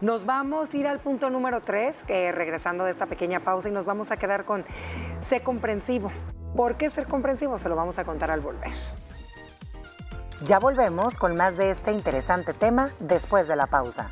Nos 0.01 0.25
vamos 0.25 0.74
a 0.74 0.77
ir 0.77 0.88
al 0.88 1.00
punto 1.00 1.29
número 1.29 1.62
tres, 1.62 2.03
que 2.03 2.31
regresando 2.31 2.84
de 2.84 2.91
esta 2.91 3.05
pequeña 3.05 3.39
pausa, 3.39 3.69
y 3.69 3.72
nos 3.72 3.86
vamos 3.86 4.12
a 4.12 4.17
quedar 4.17 4.46
con 4.46 4.65
sé 5.21 5.41
comprensivo. 5.41 6.12
¿Por 6.55 6.75
qué 6.75 6.89
ser 6.89 7.07
comprensivo? 7.07 7.57
Se 7.57 7.69
lo 7.69 7.75
vamos 7.75 8.00
a 8.00 8.05
contar 8.05 8.31
al 8.31 8.41
volver. 8.41 8.71
Ya 10.43 10.59
volvemos 10.59 11.17
con 11.17 11.36
más 11.36 11.57
de 11.57 11.71
este 11.71 11.91
interesante 11.91 12.53
tema 12.53 12.89
después 13.00 13.47
de 13.47 13.55
la 13.55 13.67
pausa. 13.67 14.07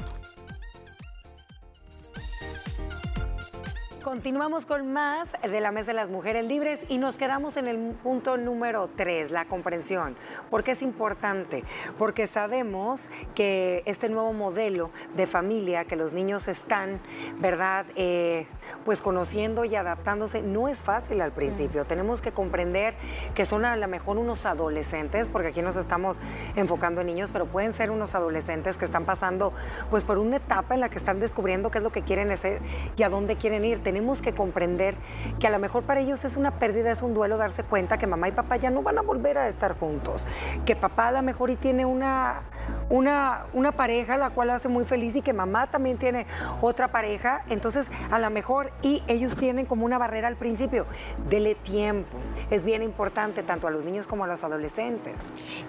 Continuamos 4.04 4.66
con 4.66 4.94
más 4.94 5.30
de 5.42 5.60
la 5.62 5.72
Mesa 5.72 5.88
de 5.88 5.96
las 5.96 6.10
Mujeres 6.10 6.46
Libres 6.46 6.80
y 6.90 7.00
nos 7.00 7.16
quedamos 7.16 7.58
en 7.58 7.68
el 7.68 7.78
punto 8.04 8.38
número 8.38 8.88
tres, 8.96 9.30
la 9.30 9.46
comprensión. 9.46 10.16
¿Por 10.50 10.64
qué 10.64 10.72
es 10.72 10.84
importante? 10.84 11.64
Porque 11.98 12.28
sabemos 12.28 13.10
que 13.34 13.82
este 13.86 14.08
nuevo 14.08 14.32
modelo 14.32 14.92
de 15.16 15.26
familia 15.26 15.86
que 15.86 15.96
los 15.96 16.14
niños 16.14 16.48
están, 16.48 17.02
¿verdad? 17.40 17.88
Eh, 17.96 18.48
pues 18.84 19.02
conociendo 19.02 19.66
y 19.66 19.76
adaptándose 19.76 20.42
no 20.42 20.68
es 20.68 20.80
fácil 20.80 21.22
al 21.22 21.32
principio. 21.32 21.86
Tenemos 21.86 22.22
que 22.22 22.32
comprender 22.32 22.94
que 23.34 23.46
son 23.46 23.66
a 23.66 23.76
lo 23.76 23.88
mejor 23.88 24.18
unos 24.18 24.46
adolescentes, 24.46 25.28
porque 25.28 25.50
aquí 25.50 25.62
nos 25.62 25.76
estamos 25.76 26.20
enfocando 26.56 27.02
en 27.02 27.08
niños, 27.08 27.32
pero 27.32 27.46
pueden 27.46 27.74
ser 27.74 27.92
unos 27.92 28.16
adolescentes 28.16 28.78
que 28.78 28.86
están 28.86 29.06
pasando 29.06 29.54
pues 29.90 30.06
por 30.06 30.18
una 30.18 30.38
etapa 30.38 30.74
en 30.74 30.82
la 30.82 30.90
que 30.90 30.98
están 30.98 31.20
descubriendo 31.20 31.72
qué 31.72 31.80
es 31.80 31.84
lo 31.84 31.92
que 31.92 32.02
quieren 32.02 32.32
hacer 32.32 32.62
y 32.96 33.04
a 33.04 33.10
dónde 33.10 33.36
quieren 33.36 33.66
ir 33.66 33.84
tenemos 33.84 34.22
que 34.22 34.34
comprender 34.34 34.96
que 35.40 35.48
a 35.48 35.50
lo 35.50 35.60
mejor 35.60 35.84
para 35.84 36.00
ellos 36.00 36.26
es 36.26 36.38
una 36.38 36.52
pérdida, 36.52 36.92
es 36.92 37.02
un 37.02 37.14
duelo 37.14 37.38
darse 37.38 37.64
cuenta 37.64 37.98
que 37.98 38.08
mamá 38.08 38.28
y 38.28 38.32
papá 38.32 38.58
ya 38.58 38.70
no 38.70 38.82
van 38.82 38.98
a 38.98 39.02
volver 39.02 39.38
a 39.38 39.48
estar 39.48 39.78
juntos, 39.78 40.28
que 40.66 40.76
papá 40.76 41.08
a 41.08 41.12
lo 41.12 41.22
mejor 41.22 41.50
y 41.50 41.56
tiene 41.56 41.86
una, 41.86 42.42
una, 42.90 43.46
una 43.54 43.72
pareja 43.72 44.18
la 44.18 44.30
cual 44.30 44.50
hace 44.50 44.68
muy 44.68 44.86
feliz 44.86 45.16
y 45.16 45.22
que 45.22 45.34
mamá 45.34 45.68
también 45.68 45.98
tiene 45.98 46.26
otra 46.62 46.90
pareja, 46.90 47.44
entonces 47.50 47.88
a 48.12 48.20
lo 48.20 48.30
mejor 48.30 48.72
y 48.82 49.04
ellos 49.08 49.36
tienen 49.36 49.66
como 49.66 49.86
una 49.86 49.98
barrera 49.98 50.28
al 50.28 50.36
principio, 50.36 50.86
dele 51.30 51.56
tiempo, 51.56 52.18
es 52.50 52.66
bien 52.66 52.84
importante 52.84 53.44
tanto 53.44 53.68
a 53.68 53.72
los 53.72 53.84
niños 53.86 54.08
como 54.08 54.24
a 54.24 54.28
los 54.28 54.44
adolescentes. 54.44 55.16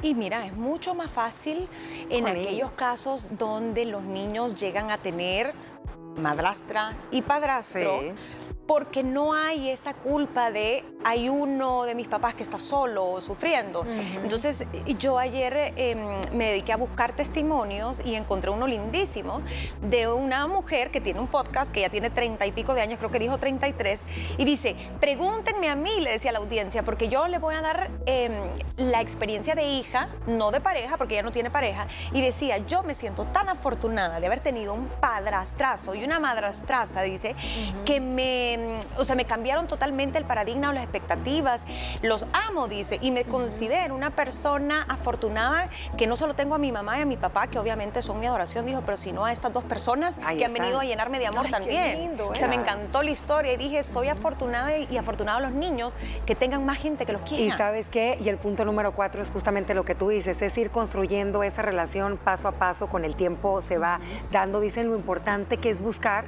Y 0.03 0.15
mira, 0.15 0.47
es 0.47 0.55
mucho 0.55 0.95
más 0.95 1.11
fácil 1.11 1.69
en 2.11 2.27
aquellos 2.27 2.71
casos 2.73 3.29
donde 3.39 3.85
los 3.85 4.03
niños 4.03 4.55
llegan 4.55 4.91
a 4.91 4.99
tener 4.99 5.55
madrastra 6.21 6.95
y 7.11 7.23
padrastro 7.23 8.03
porque 8.67 9.03
no 9.03 9.35
hay 9.35 9.71
esa 9.71 9.95
culpa 9.95 10.51
de 10.51 10.85
hay 11.05 11.29
uno 11.29 11.85
de 11.85 11.95
mis 11.95 12.09
papás 12.09 12.35
que 12.35 12.43
está 12.43 12.59
solo 12.59 13.21
sufriendo. 13.21 13.87
Entonces 14.23 14.65
yo 14.99 15.19
ayer 15.19 15.73
em, 15.77 15.99
me 16.33 16.49
dediqué 16.49 16.73
a 16.73 16.77
buscar 16.77 17.15
testimonios 17.15 18.05
y 18.05 18.17
encontré 18.17 18.51
uno 18.51 18.67
lindísimo 18.67 19.41
de 19.83 20.09
una 20.09 20.49
mujer 20.49 20.91
que 20.91 21.01
tiene 21.01 21.21
un 21.21 21.29
podcast 21.29 21.71
que 21.71 21.83
ya 21.83 21.91
tiene 21.91 22.11
treinta 22.11 22.45
y 22.45 22.51
pico 22.51 22.75
de 22.75 22.81
años, 22.81 22.99
creo 22.99 23.11
que 23.13 23.21
dijo 23.21 23.39
33, 23.39 24.05
y 24.39 24.45
dice, 24.45 24.75
pregúntenme 24.99 25.71
a 25.71 25.77
mí, 25.77 26.01
le 26.01 26.11
decía 26.11 26.31
a 26.31 26.33
la 26.33 26.41
audiencia, 26.41 26.83
porque 26.83 27.09
yo 27.09 27.29
le 27.29 27.39
voy 27.39 27.55
a 27.55 27.61
dar 27.61 27.91
em, 28.07 28.33
la 28.77 29.01
experiencia 29.01 29.55
de 29.55 29.69
hija, 29.69 30.09
no 30.27 30.51
de 30.51 30.61
pareja, 30.61 30.97
porque 30.97 31.15
ella 31.15 31.23
no 31.23 31.31
tiene 31.31 31.51
pareja, 31.51 31.87
y 32.13 32.21
decía, 32.21 32.59
yo 32.59 32.83
me 32.83 32.95
siento 32.97 33.27
tan 33.27 33.49
afortunada 33.49 34.19
de 34.19 34.27
haber 34.27 34.41
tenido 34.41 34.75
un 34.75 34.89
padrastrazo 34.89 35.95
y 35.95 36.03
una 36.03 36.19
madrastraza, 36.19 37.03
dice, 37.03 37.37
que 37.85 38.01
me 38.01 38.56
o 38.97 39.05
sea, 39.05 39.17
me 39.17 39.25
cambiaron 39.25 39.67
totalmente 39.67 40.19
el 40.19 40.25
paradigma 40.25 40.71
o 40.71 40.73
las 40.73 40.85
expectativas. 40.85 41.65
Los 42.03 42.27
amo, 42.49 42.69
dice, 42.69 42.99
y 43.03 43.11
me 43.11 43.25
considero 43.25 43.95
una 43.95 44.11
persona 44.11 44.85
afortunada 44.89 45.69
que 45.97 46.07
no 46.07 46.17
solo 46.17 46.35
tengo 46.35 46.55
a 46.55 46.59
mi 46.59 46.73
mamá 46.73 46.99
y 46.99 47.03
a 47.03 47.07
mi 47.07 47.17
papá, 47.17 47.47
que 47.47 47.59
obviamente 47.59 48.03
son 48.03 48.21
mi 48.21 48.27
adoración, 48.27 48.67
dijo, 48.67 48.83
pero 48.85 48.97
sino 48.97 49.25
a 49.25 49.33
estas 49.33 49.53
dos 49.53 49.65
personas 49.65 50.19
que 50.19 50.45
han 50.45 50.53
venido 50.53 50.81
a 50.81 50.85
llenarme 50.85 51.19
de 51.19 51.27
amor 51.27 51.49
también. 51.51 52.19
o 52.21 52.35
sea, 52.35 52.49
me 52.49 52.57
encantó 52.57 53.03
la 53.03 53.11
historia 53.11 53.53
y 53.53 53.57
dije, 53.57 53.83
soy 53.83 54.09
afortunada 54.09 54.77
y 54.77 54.97
afortunado 54.97 55.41
los 55.41 55.53
niños 55.53 55.95
que 56.25 56.35
tengan 56.35 56.65
más 56.65 56.79
gente 56.79 57.07
que 57.07 57.13
los 57.13 57.23
quiera. 57.23 57.43
Y 57.45 57.51
sabes 57.57 57.89
qué, 57.89 58.19
y 58.21 58.29
el 58.29 58.39
punto 58.39 58.65
número 58.65 58.93
cuatro 58.93 59.23
es 59.23 59.31
justamente 59.31 59.75
lo 59.75 59.85
que 59.85 59.95
tú 59.95 60.09
dices, 60.09 60.41
es 60.43 60.57
ir 60.59 60.71
construyendo 60.71 61.43
esa 61.43 61.63
relación 61.63 62.17
paso 62.17 62.49
a 62.49 62.53
paso, 62.53 62.89
con 62.89 63.05
el 63.05 63.15
tiempo 63.15 63.63
se 63.63 63.79
va 63.79 64.01
dando, 64.31 64.61
dicen 64.61 64.89
lo 64.89 64.97
importante 64.97 65.57
que 65.57 65.71
es 65.71 65.81
buscar 65.81 66.25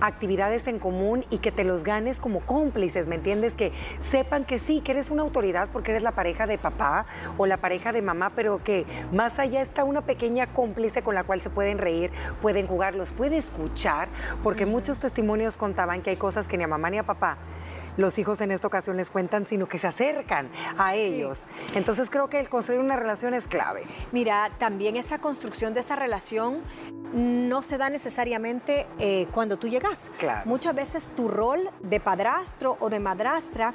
actividades 0.00 0.66
en 0.66 0.78
común 0.78 1.24
y 1.30 1.38
que 1.38 1.52
te 1.52 1.64
los 1.66 1.84
ganes 1.84 2.20
como 2.20 2.40
cómplices, 2.40 3.08
¿me 3.08 3.16
entiendes? 3.16 3.54
Que 3.54 3.72
sepan 4.00 4.44
que 4.44 4.58
sí, 4.58 4.80
que 4.80 4.92
eres 4.92 5.10
una 5.10 5.22
autoridad 5.22 5.68
porque 5.72 5.90
eres 5.90 6.02
la 6.02 6.12
pareja 6.12 6.46
de 6.46 6.58
papá 6.58 7.06
o 7.36 7.46
la 7.46 7.56
pareja 7.56 7.92
de 7.92 8.02
mamá, 8.02 8.32
pero 8.34 8.62
que 8.62 8.86
más 9.12 9.38
allá 9.38 9.62
está 9.62 9.84
una 9.84 10.02
pequeña 10.02 10.46
cómplice 10.46 11.02
con 11.02 11.14
la 11.14 11.24
cual 11.24 11.40
se 11.40 11.50
pueden 11.50 11.78
reír, 11.78 12.10
pueden 12.40 12.66
jugar, 12.66 12.94
los 12.94 13.12
puede 13.12 13.36
escuchar, 13.36 14.08
porque 14.42 14.66
muchos 14.66 14.98
testimonios 14.98 15.56
contaban 15.56 16.02
que 16.02 16.10
hay 16.10 16.16
cosas 16.16 16.48
que 16.48 16.56
ni 16.56 16.64
a 16.64 16.68
mamá 16.68 16.90
ni 16.90 16.98
a 16.98 17.02
papá 17.02 17.38
los 17.96 18.18
hijos 18.18 18.40
en 18.40 18.50
esta 18.50 18.66
ocasión 18.66 18.96
les 18.96 19.10
cuentan, 19.10 19.46
sino 19.46 19.66
que 19.66 19.78
se 19.78 19.86
acercan 19.86 20.48
a 20.78 20.94
ellos. 20.94 21.44
Entonces 21.74 22.10
creo 22.10 22.28
que 22.28 22.40
el 22.40 22.48
construir 22.48 22.80
una 22.80 22.96
relación 22.96 23.34
es 23.34 23.48
clave. 23.48 23.84
Mira, 24.12 24.50
también 24.58 24.96
esa 24.96 25.18
construcción 25.18 25.74
de 25.74 25.80
esa 25.80 25.96
relación 25.96 26.60
no 27.12 27.62
se 27.62 27.78
da 27.78 27.88
necesariamente 27.88 28.86
eh, 28.98 29.26
cuando 29.32 29.56
tú 29.58 29.68
llegas. 29.68 30.10
Muchas 30.44 30.74
veces 30.74 31.12
tu 31.16 31.28
rol 31.28 31.70
de 31.80 32.00
padrastro 32.00 32.76
o 32.80 32.90
de 32.90 33.00
madrastra 33.00 33.74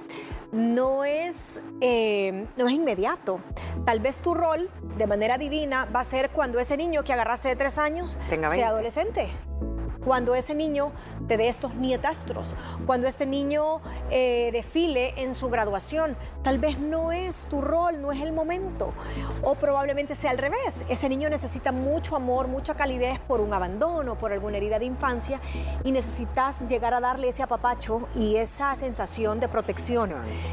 no 0.52 1.06
es, 1.06 1.62
eh, 1.80 2.46
no 2.58 2.68
es 2.68 2.74
inmediato. 2.74 3.40
Tal 3.86 4.00
vez 4.00 4.22
tu 4.22 4.34
rol 4.34 4.70
de 4.98 5.08
manera 5.08 5.38
divina 5.38 5.86
va 5.86 6.02
a 6.02 6.06
ser 6.06 6.30
cuando 6.30 6.60
ese 6.60 6.78
niño 6.78 7.04
que 7.04 7.14
agarraste 7.14 7.50
de 7.50 7.56
tres 7.56 7.78
años 7.78 8.20
sea 8.28 8.70
adolescente 8.70 9.30
cuando 10.04 10.36
ese 10.36 10.56
niño 10.56 10.92
te 11.28 11.38
dé 11.38 11.48
estos 11.48 11.76
nietastros, 11.76 12.56
cuando 12.86 13.08
este 13.08 13.26
niño 13.26 13.82
eh, 14.10 14.50
desfile 14.52 15.14
en 15.18 15.34
su 15.34 15.50
graduación. 15.50 16.16
Tal 16.44 16.58
vez 16.58 16.80
no 16.80 17.12
es 17.12 17.46
tu 17.46 17.62
rol, 17.62 18.02
no 18.02 18.12
es 18.12 18.22
el 18.22 18.34
momento. 18.34 18.94
O 19.44 19.56
probablemente 19.56 20.16
sea 20.16 20.32
al 20.32 20.38
revés. 20.38 20.84
Ese 20.90 21.08
niño 21.10 21.30
necesita 21.30 21.72
mucho 21.72 22.16
amor, 22.16 22.48
mucha 22.48 22.74
calidez 22.74 23.20
por 23.20 23.42
un 23.42 23.54
abandono, 23.54 24.16
por 24.16 24.32
alguna 24.32 24.58
herida 24.58 24.80
de 24.80 24.86
infancia 24.86 25.40
y 25.84 25.92
necesitas 25.92 26.68
llegar 26.68 26.94
a 26.94 27.00
darle 27.00 27.30
ese 27.30 27.44
apapacho 27.44 28.08
y 28.16 28.38
esa 28.38 28.76
sensación 28.76 29.40
de 29.40 29.48
protección. 29.48 30.12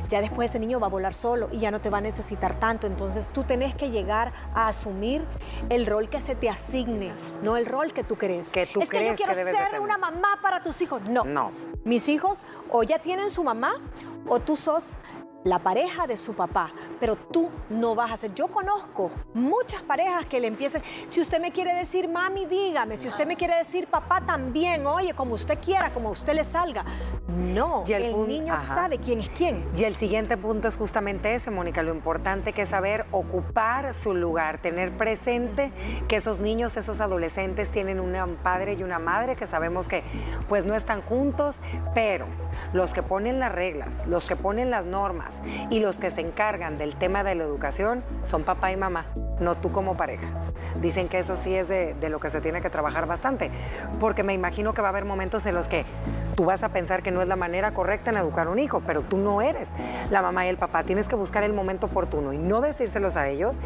Ya 0.09 0.21
después 0.21 0.51
ese 0.51 0.59
niño 0.59 0.81
va 0.81 0.87
a 0.87 0.91
volar 0.91 1.15
solo 1.15 1.49
y 1.53 1.59
ya 1.59 1.71
no 1.71 1.81
te 1.81 1.91
va 1.91 1.99
a 1.99 2.03
necesitar 2.03 2.59
tanto. 2.59 2.87
Entonces 2.87 3.31
tú 3.31 3.45
tenés 3.45 3.75
que 3.75 3.91
llegar 3.91 4.33
a 4.55 4.69
asumir 4.69 5.23
el 5.69 5.87
rol 5.87 6.09
que 6.09 6.21
se 6.21 6.35
te 6.35 6.49
asigne, 6.49 7.13
no 7.43 7.57
el 7.57 7.67
rol 7.67 7.93
que 7.93 8.05
tú 8.05 8.17
crees. 8.17 8.53
Que 8.53 8.67
tú 8.67 8.81
es 8.81 8.91
que 8.91 9.07
yo 9.07 9.15
quiero 9.15 9.35
ser 9.45 9.81
una 9.81 9.99
mamá 9.99 10.39
para 10.43 10.63
tus 10.63 10.81
hijos. 10.83 11.03
No. 11.09 11.25
No. 11.25 11.53
Mis 11.85 12.09
hijos 12.09 12.43
o 12.71 12.83
ya 12.83 12.99
tienen 12.99 13.31
su 13.31 13.45
mamá 13.45 13.81
o 14.27 14.41
tú 14.41 14.57
sos 14.57 14.97
la 15.45 15.59
pareja 15.59 16.07
de 16.07 16.17
su 16.17 16.35
papá, 16.35 16.73
pero 17.01 17.17
tú 17.17 17.49
no 17.71 17.95
vas 17.95 18.11
a 18.11 18.17
ser. 18.17 18.35
Yo 18.35 18.49
conozco 18.49 19.11
muchas 19.35 19.83
parejas 19.83 20.27
que 20.27 20.41
le 20.41 20.49
empiezan, 20.49 20.83
si 21.09 21.21
usted 21.21 21.41
me 21.41 21.53
quiere 21.53 21.75
decir 21.75 22.09
mami, 22.09 22.47
dígame, 22.47 22.97
si 22.97 23.09
usted 23.09 23.27
me 23.27 23.37
quiere 23.37 23.57
decir 23.57 23.87
papá 23.87 24.21
también, 24.21 24.87
oye, 24.87 25.15
como 25.15 25.35
usted 25.35 25.59
quiera, 25.59 25.91
como 25.91 26.11
usted 26.11 26.35
le 26.35 26.45
salga. 26.45 26.85
No, 27.29 27.85
y 27.87 27.93
el, 27.93 28.27
niño 28.27 28.59
sabe 28.59 28.99
quién 28.99 29.21
es 29.21 29.29
quién. 29.31 29.65
Y 29.77 29.85
el 29.85 29.97
siguiente 29.97 30.37
punto 30.37 30.69
es 30.69 30.77
justamente 30.77 31.35
ese, 31.35 31.51
Mónica, 31.51 31.83
lo 31.83 31.95
importante 31.95 32.53
que 32.53 32.63
es 32.63 32.69
saber 32.71 33.07
ocupar 33.13 33.95
su 33.95 34.15
lugar, 34.15 34.61
tener 34.61 34.91
presente 34.93 35.73
que 36.09 36.17
esos 36.17 36.41
niños, 36.41 36.77
esos 36.77 37.01
adolescentes 37.01 37.71
tienen 37.71 38.01
un 38.01 38.09
padre 38.43 38.75
y 38.75 38.83
una 38.83 38.99
madre 38.99 39.37
que 39.37 39.47
sabemos 39.47 39.89
que 39.89 40.03
pues 40.49 40.65
no 40.65 40.75
están 40.75 41.03
juntos, 41.03 41.57
pero 41.95 42.27
los 42.73 42.93
que 42.93 43.03
ponen 43.03 43.39
las 43.39 43.53
reglas, 43.53 44.07
los 44.07 44.27
que 44.27 44.37
ponen 44.37 44.71
las 44.71 44.85
normas 44.85 45.43
y 45.71 45.81
los 45.81 45.97
que 45.97 46.11
se 46.11 46.21
encargan 46.21 46.79
del 46.79 46.97
tema 46.97 47.25
de 47.25 47.35
la 47.35 47.45
educación 47.45 48.03
son 48.25 48.45
papá 48.45 48.73
y 48.73 48.77
mamá, 48.77 49.07
no 49.41 49.57
tú 49.57 49.73
como 49.73 49.97
pareja. 49.97 50.29
Dicen 50.81 51.09
que 51.09 51.19
eso 51.19 51.37
sí 51.37 51.55
es 51.55 51.69
de, 51.69 51.97
lo 52.09 52.21
que 52.21 52.31
se 52.31 52.41
tiene 52.41 52.61
que 52.61 52.71
trabajar 52.71 53.07
bastante, 53.07 53.51
porque 54.01 54.23
me 54.23 54.35
imagino 54.35 54.75
que 54.75 54.83
va 54.83 54.89
a 54.89 54.91
haber 54.91 55.05
momentos 55.05 55.47
en 55.47 55.55
los 55.55 55.69
que 55.69 55.85
tú 56.37 56.45
vas 56.45 56.63
a 56.63 56.69
pensar 56.69 57.03
que 57.03 57.11
no 57.11 57.21
es 57.21 57.29
la 57.29 57.37
manera 57.37 57.73
correcta 57.73 58.11
en 58.11 58.17
educar 58.17 58.47
a 58.47 58.51
un 58.51 58.59
hijo, 58.59 58.81
pero 58.87 59.03
tú 59.03 59.17
no 59.17 59.43
eres 59.43 59.71
la 60.11 60.23
mamá 60.23 60.47
y 60.47 60.49
el 60.49 60.57
papá. 60.57 60.85
Tienes 60.85 61.09
que 61.09 61.17
buscar 61.17 61.43
el 61.43 61.53
momento 61.53 61.87
oportuno 61.87 62.33
y 62.33 62.39
no 62.39 62.61
decírselos 62.61 63.17
a 63.17 63.29
ellos, 63.29 63.59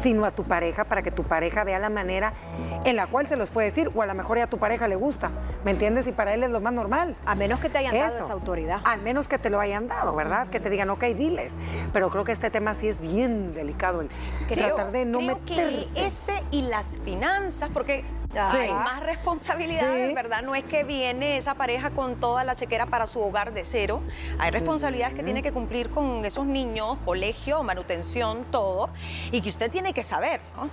sino 0.00 0.24
a 0.24 0.30
tu 0.30 0.44
pareja 0.44 0.84
para 0.84 1.02
que 1.02 1.10
tu 1.10 1.24
pareja 1.24 1.64
vea 1.64 1.78
la 1.78 1.90
manera 1.90 2.32
en 2.84 2.96
la 2.96 3.06
cual 3.06 3.26
se 3.26 3.36
los 3.36 3.50
puede 3.50 3.68
decir, 3.68 3.90
o 3.94 4.02
a 4.02 4.06
lo 4.06 4.14
mejor 4.14 4.38
ya 4.38 4.44
a 4.44 4.46
tu 4.46 4.58
pareja 4.58 4.88
le 4.88 4.96
gusta, 4.96 5.30
¿me 5.64 5.72
entiendes? 5.72 6.06
Y 6.06 6.12
para 6.12 6.32
él 6.34 6.42
es 6.42 6.50
lo 6.50 6.60
más 6.60 6.72
normal. 6.72 7.16
A 7.26 7.34
menos 7.34 7.60
que 7.60 7.68
te 7.68 7.78
hayan 7.78 7.94
dado 7.94 8.18
esa 8.18 8.32
autoridad. 8.32 8.80
Al 8.84 9.02
menos 9.02 9.28
que 9.28 9.38
te 9.38 9.50
lo 9.50 9.60
hayan 9.60 9.88
dado, 9.88 10.14
¿verdad? 10.14 10.48
Que 10.48 10.60
te 10.60 10.70
digan, 10.70 10.88
ok, 10.90 11.04
diles. 11.04 11.56
Pero 11.92 12.10
creo 12.10 12.24
que 12.24 12.32
este 12.32 12.50
tema 12.50 12.74
sí 12.74 12.88
es 12.88 13.00
bien 13.00 13.52
delicado, 13.54 14.00
el 14.00 14.08
tratar 14.46 14.92
de 14.92 15.04
no 15.04 15.18
creo 15.18 15.40
que 15.44 15.88
ese 15.94 16.42
y 16.50 16.62
las 16.62 16.98
finanzas, 17.00 17.70
porque 17.72 18.04
hay 18.36 18.72
más 18.72 19.00
responsabilidades, 19.02 20.14
¿verdad? 20.14 20.42
No 20.42 20.54
es 20.54 20.64
que 20.64 20.84
viene 20.84 21.36
esa 21.36 21.54
pareja 21.54 21.90
con 21.90 22.20
toda 22.20 22.44
la 22.44 22.56
chequera 22.56 22.86
para 22.86 23.06
su 23.06 23.20
hogar 23.20 23.52
de 23.52 23.64
cero. 23.64 24.02
Hay 24.38 24.50
responsabilidades 24.50 25.14
que 25.14 25.22
tiene 25.22 25.42
que 25.42 25.52
cumplir 25.52 25.90
con 25.90 26.24
esos 26.24 26.46
niños, 26.46 26.98
colegio, 27.04 27.62
manutención, 27.62 28.44
todo, 28.50 28.90
y 29.30 29.40
que 29.40 29.48
usted 29.48 29.70
tiene 29.70 29.92
que 29.92 30.02
saber, 30.02 30.40
¿no? 30.56 30.70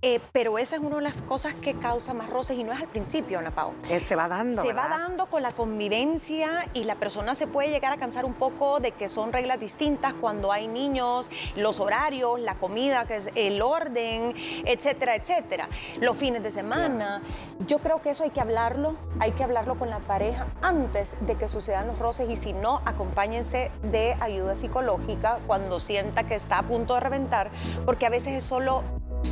Eh, 0.00 0.20
pero 0.30 0.58
esa 0.58 0.76
es 0.76 0.82
una 0.82 0.96
de 0.96 1.02
las 1.02 1.14
cosas 1.14 1.54
que 1.54 1.74
causa 1.74 2.14
más 2.14 2.30
roces 2.30 2.56
y 2.56 2.62
no 2.62 2.72
es 2.72 2.80
al 2.80 2.86
principio, 2.86 3.40
Ana 3.40 3.50
Pau. 3.50 3.72
Eh, 3.90 3.98
se 3.98 4.14
va 4.14 4.28
dando. 4.28 4.62
Se 4.62 4.72
va 4.72 4.86
dando 4.86 5.26
con 5.26 5.42
la 5.42 5.50
convivencia 5.50 6.68
y 6.72 6.84
la 6.84 6.94
persona 6.94 7.34
se 7.34 7.48
puede 7.48 7.70
llegar 7.70 7.92
a 7.92 7.96
cansar 7.96 8.24
un 8.24 8.34
poco 8.34 8.78
de 8.78 8.92
que 8.92 9.08
son 9.08 9.32
reglas 9.32 9.58
distintas 9.58 10.14
cuando 10.14 10.52
hay 10.52 10.68
niños, 10.68 11.28
los 11.56 11.80
horarios, 11.80 12.38
la 12.38 12.54
comida, 12.54 13.06
que 13.06 13.16
es 13.16 13.30
el 13.34 13.60
orden, 13.60 14.34
etcétera, 14.64 15.16
etcétera. 15.16 15.68
Los 16.00 16.16
fines 16.16 16.44
de 16.44 16.52
semana. 16.52 17.20
Yo 17.66 17.78
creo 17.78 18.00
que 18.00 18.10
eso 18.10 18.22
hay 18.22 18.30
que 18.30 18.40
hablarlo, 18.40 18.94
hay 19.18 19.32
que 19.32 19.42
hablarlo 19.42 19.76
con 19.76 19.90
la 19.90 19.98
pareja 19.98 20.46
antes 20.62 21.16
de 21.22 21.34
que 21.34 21.48
sucedan 21.48 21.88
los 21.88 21.98
roces 21.98 22.30
y 22.30 22.36
si 22.36 22.52
no, 22.52 22.80
acompáñense 22.84 23.72
de 23.82 24.16
ayuda 24.20 24.54
psicológica 24.54 25.40
cuando 25.48 25.80
sienta 25.80 26.22
que 26.22 26.36
está 26.36 26.60
a 26.60 26.62
punto 26.62 26.94
de 26.94 27.00
reventar, 27.00 27.50
porque 27.84 28.06
a 28.06 28.10
veces 28.10 28.34
es 28.34 28.44
solo 28.44 28.84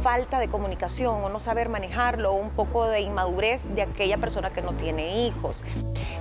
falta 0.02 0.38
de 0.38 0.48
comunicación 0.48 1.24
o 1.24 1.28
no 1.28 1.38
saber 1.40 1.68
manejarlo, 1.68 2.32
o 2.32 2.36
un 2.36 2.50
poco 2.50 2.86
de 2.86 3.00
inmadurez 3.00 3.74
de 3.74 3.82
aquella 3.82 4.18
persona 4.18 4.50
que 4.50 4.62
no 4.62 4.72
tiene 4.72 5.26
hijos. 5.26 5.64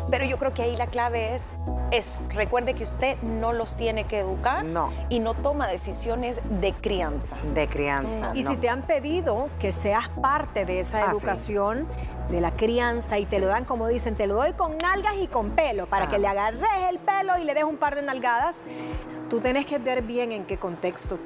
Pero 0.10 0.26
yo 0.26 0.38
creo 0.38 0.54
que 0.54 0.64
ahí 0.64 0.76
la 0.76 0.88
clave 0.88 1.36
es 1.36 1.48
eso. 1.92 2.20
Recuerde 2.30 2.74
que 2.74 2.84
usted 2.84 3.18
no 3.22 3.54
los 3.54 3.76
tiene 3.76 4.06
que 4.06 4.20
educar 4.20 4.66
y 5.10 5.20
no 5.20 5.34
toma 5.34 5.68
decisiones 5.68 6.42
de 6.62 6.74
crianza. 6.74 7.36
De 7.54 7.68
crianza. 7.68 8.32
Y 8.34 8.44
si 8.44 8.58
te 8.58 8.70
han 8.70 8.82
pedido 8.82 9.50
que 9.60 9.72
seas 9.72 10.10
parte 10.10 10.66
de 10.66 10.80
esa 10.80 11.06
ah, 11.06 11.12
educación, 11.12 11.88
de 12.30 12.42
la 12.42 12.52
crianza, 12.52 13.20
y 13.20 13.26
te 13.26 13.40
lo 13.40 13.48
dan, 13.48 13.66
como 13.66 13.88
dicen, 13.88 14.16
te 14.16 14.28
lo 14.28 14.36
doy 14.36 14.54
con 14.54 14.78
nalgas 14.78 15.16
y 15.22 15.28
con 15.28 15.52
pelo, 15.52 15.86
para 15.88 16.08
que 16.08 16.18
le 16.18 16.28
agarres 16.28 16.62
el 16.90 17.00
pelo 17.00 17.38
y 17.38 17.44
le 17.44 17.54
des 17.54 17.64
un 17.64 17.78
par 17.78 17.96
de 17.96 18.02
nalgadas, 18.02 18.62
tú 19.30 19.40
tienes 19.40 19.66
que 19.66 19.78
ver 19.78 20.02
bien 20.02 20.32
en 20.32 20.46
qué 20.46 20.58
contexto 20.58 21.18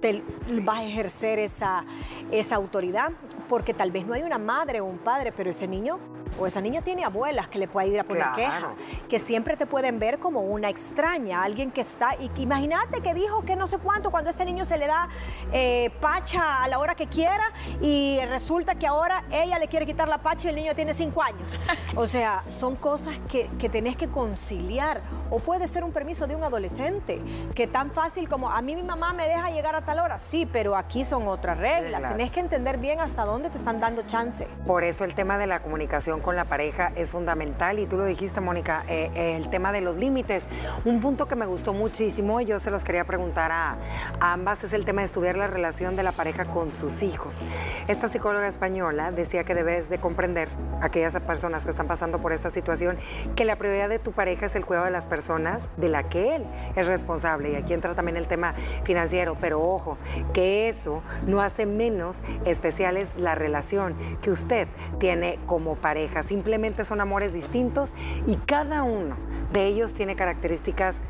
te 0.00 0.22
vas 0.62 0.80
a 0.80 0.84
ejercer 0.84 1.38
esa, 1.38 1.84
esa 2.30 2.56
autoridad, 2.56 3.12
porque 3.48 3.74
tal 3.74 3.90
vez 3.90 4.06
no 4.06 4.14
hay 4.14 4.22
una 4.22 4.38
madre 4.38 4.80
o 4.80 4.84
un 4.86 4.98
padre, 4.98 5.32
pero 5.32 5.50
ese 5.50 5.66
niño 5.68 5.98
o 6.38 6.46
esa 6.46 6.60
niña 6.60 6.82
tiene 6.82 7.04
abuelas 7.04 7.48
que 7.48 7.58
le 7.58 7.68
puede 7.68 7.88
ir 7.88 8.00
a 8.00 8.04
poner 8.04 8.26
queja, 8.34 8.74
que 9.08 9.18
siempre 9.18 9.56
te 9.56 9.66
pueden 9.66 9.98
ver 9.98 10.18
como 10.18 10.40
una 10.40 10.68
extraña, 10.68 11.42
alguien 11.42 11.70
que 11.70 11.80
está, 11.80 12.16
y 12.18 12.28
que 12.30 12.42
imagínate 12.42 13.00
que 13.00 13.14
dijo 13.14 13.42
que 13.44 13.56
no 13.56 13.66
sé 13.66 13.78
cuánto, 13.78 14.10
cuando 14.10 14.28
a 14.28 14.32
este 14.32 14.44
niño 14.44 14.64
se 14.64 14.78
le 14.78 14.86
da 14.86 15.08
eh, 15.52 15.90
pacha 16.00 16.62
a 16.62 16.68
la 16.68 16.78
hora 16.78 16.94
que 16.94 17.06
quiera 17.06 17.52
y 17.80 18.18
resulta 18.28 18.74
que 18.74 18.86
ahora 18.86 19.24
ella 19.30 19.58
le 19.58 19.68
quiere 19.68 19.86
quitar 19.86 20.08
la 20.08 20.18
pacha 20.18 20.46
y 20.46 20.50
el 20.50 20.56
niño 20.56 20.74
tiene 20.74 20.94
cinco 20.94 21.22
años. 21.22 21.60
O 21.94 22.06
sea, 22.06 22.42
son 22.48 22.76
cosas 22.76 23.14
que, 23.30 23.48
que 23.58 23.68
tenés 23.68 23.96
que 23.96 24.08
conciliar. 24.08 25.00
O 25.30 25.38
puede 25.38 25.66
ser 25.66 25.82
un 25.82 25.92
permiso 25.92 26.26
de 26.26 26.36
un 26.36 26.44
adolescente, 26.44 27.22
que 27.54 27.66
tan 27.66 27.90
fácil 27.90 28.28
como 28.28 28.50
a 28.50 28.60
mí 28.60 28.76
mi 28.76 28.82
mamá 28.82 29.12
me 29.12 29.26
deja 29.26 29.50
llegar 29.50 29.74
a 29.74 29.82
tal 29.82 29.98
hora, 29.98 30.18
sí, 30.18 30.48
pero 30.50 30.76
aquí 30.76 31.04
son 31.04 31.26
otras 31.26 31.58
reglas. 31.58 32.02
Tenés 32.02 32.30
que 32.30 32.40
entender 32.40 32.78
bien 32.78 33.00
hasta 33.00 33.24
dónde 33.24 33.50
te 33.50 33.58
están 33.58 33.80
dando 33.80 34.02
chance. 34.02 34.46
Por 34.66 34.84
eso 34.84 35.04
el 35.04 35.14
tema 35.14 35.38
de 35.38 35.46
la 35.46 35.62
comunicación 35.62 36.20
con 36.26 36.34
la 36.34 36.44
pareja 36.44 36.90
es 36.96 37.12
fundamental 37.12 37.78
y 37.78 37.86
tú 37.86 37.96
lo 37.96 38.04
dijiste, 38.04 38.40
Mónica, 38.40 38.84
eh, 38.88 39.36
el 39.36 39.48
tema 39.48 39.70
de 39.70 39.80
los 39.80 39.94
límites. 39.94 40.42
Un 40.84 41.00
punto 41.00 41.28
que 41.28 41.36
me 41.36 41.46
gustó 41.46 41.72
muchísimo 41.72 42.40
y 42.40 42.46
yo 42.46 42.58
se 42.58 42.72
los 42.72 42.82
quería 42.82 43.04
preguntar 43.04 43.52
a, 43.52 43.76
ambas 44.18 44.64
es 44.64 44.72
el 44.72 44.84
tema 44.84 45.02
de 45.02 45.06
estudiar 45.06 45.36
la 45.36 45.46
relación 45.46 45.94
de 45.94 46.02
la 46.02 46.10
pareja 46.10 46.44
con 46.46 46.72
sus 46.72 47.04
hijos. 47.04 47.44
Esta 47.86 48.08
psicóloga 48.08 48.48
española 48.48 49.12
decía 49.12 49.44
que 49.44 49.54
debes 49.54 49.88
de 49.88 49.98
comprender 49.98 50.48
a 50.80 50.86
aquellas 50.86 51.14
personas 51.20 51.64
que 51.64 51.70
están 51.70 51.86
pasando 51.86 52.18
por 52.18 52.32
esta 52.32 52.50
situación 52.50 52.98
que 53.36 53.44
la 53.44 53.54
prioridad 53.54 53.88
de 53.88 54.00
tu 54.00 54.10
pareja 54.10 54.46
es 54.46 54.56
el 54.56 54.66
cuidado 54.66 54.86
de 54.86 54.90
las 54.90 55.04
personas 55.04 55.68
de 55.76 55.88
la 55.88 56.08
que 56.08 56.34
él 56.34 56.44
es 56.74 56.88
responsable 56.88 57.52
y 57.52 57.54
aquí 57.54 57.72
entra 57.72 57.94
también 57.94 58.16
el 58.16 58.26
tema 58.26 58.52
financiero, 58.82 59.36
pero 59.40 59.62
ojo, 59.62 59.96
que 60.34 60.68
eso 60.68 61.04
no 61.24 61.40
hace 61.40 61.66
menos 61.66 62.18
especiales 62.44 63.10
la 63.16 63.36
relación 63.36 63.94
que 64.22 64.32
usted 64.32 64.66
tiene 64.98 65.38
como 65.46 65.76
pareja 65.76 66.05
simplemente 66.22 66.84
son 66.84 67.00
amores 67.00 67.32
distintos 67.32 67.94
y 68.26 68.36
cada 68.36 68.82
uno 68.82 69.16
de 69.52 69.66
ellos 69.66 69.94
tiene 69.94 70.16
características 70.16 71.00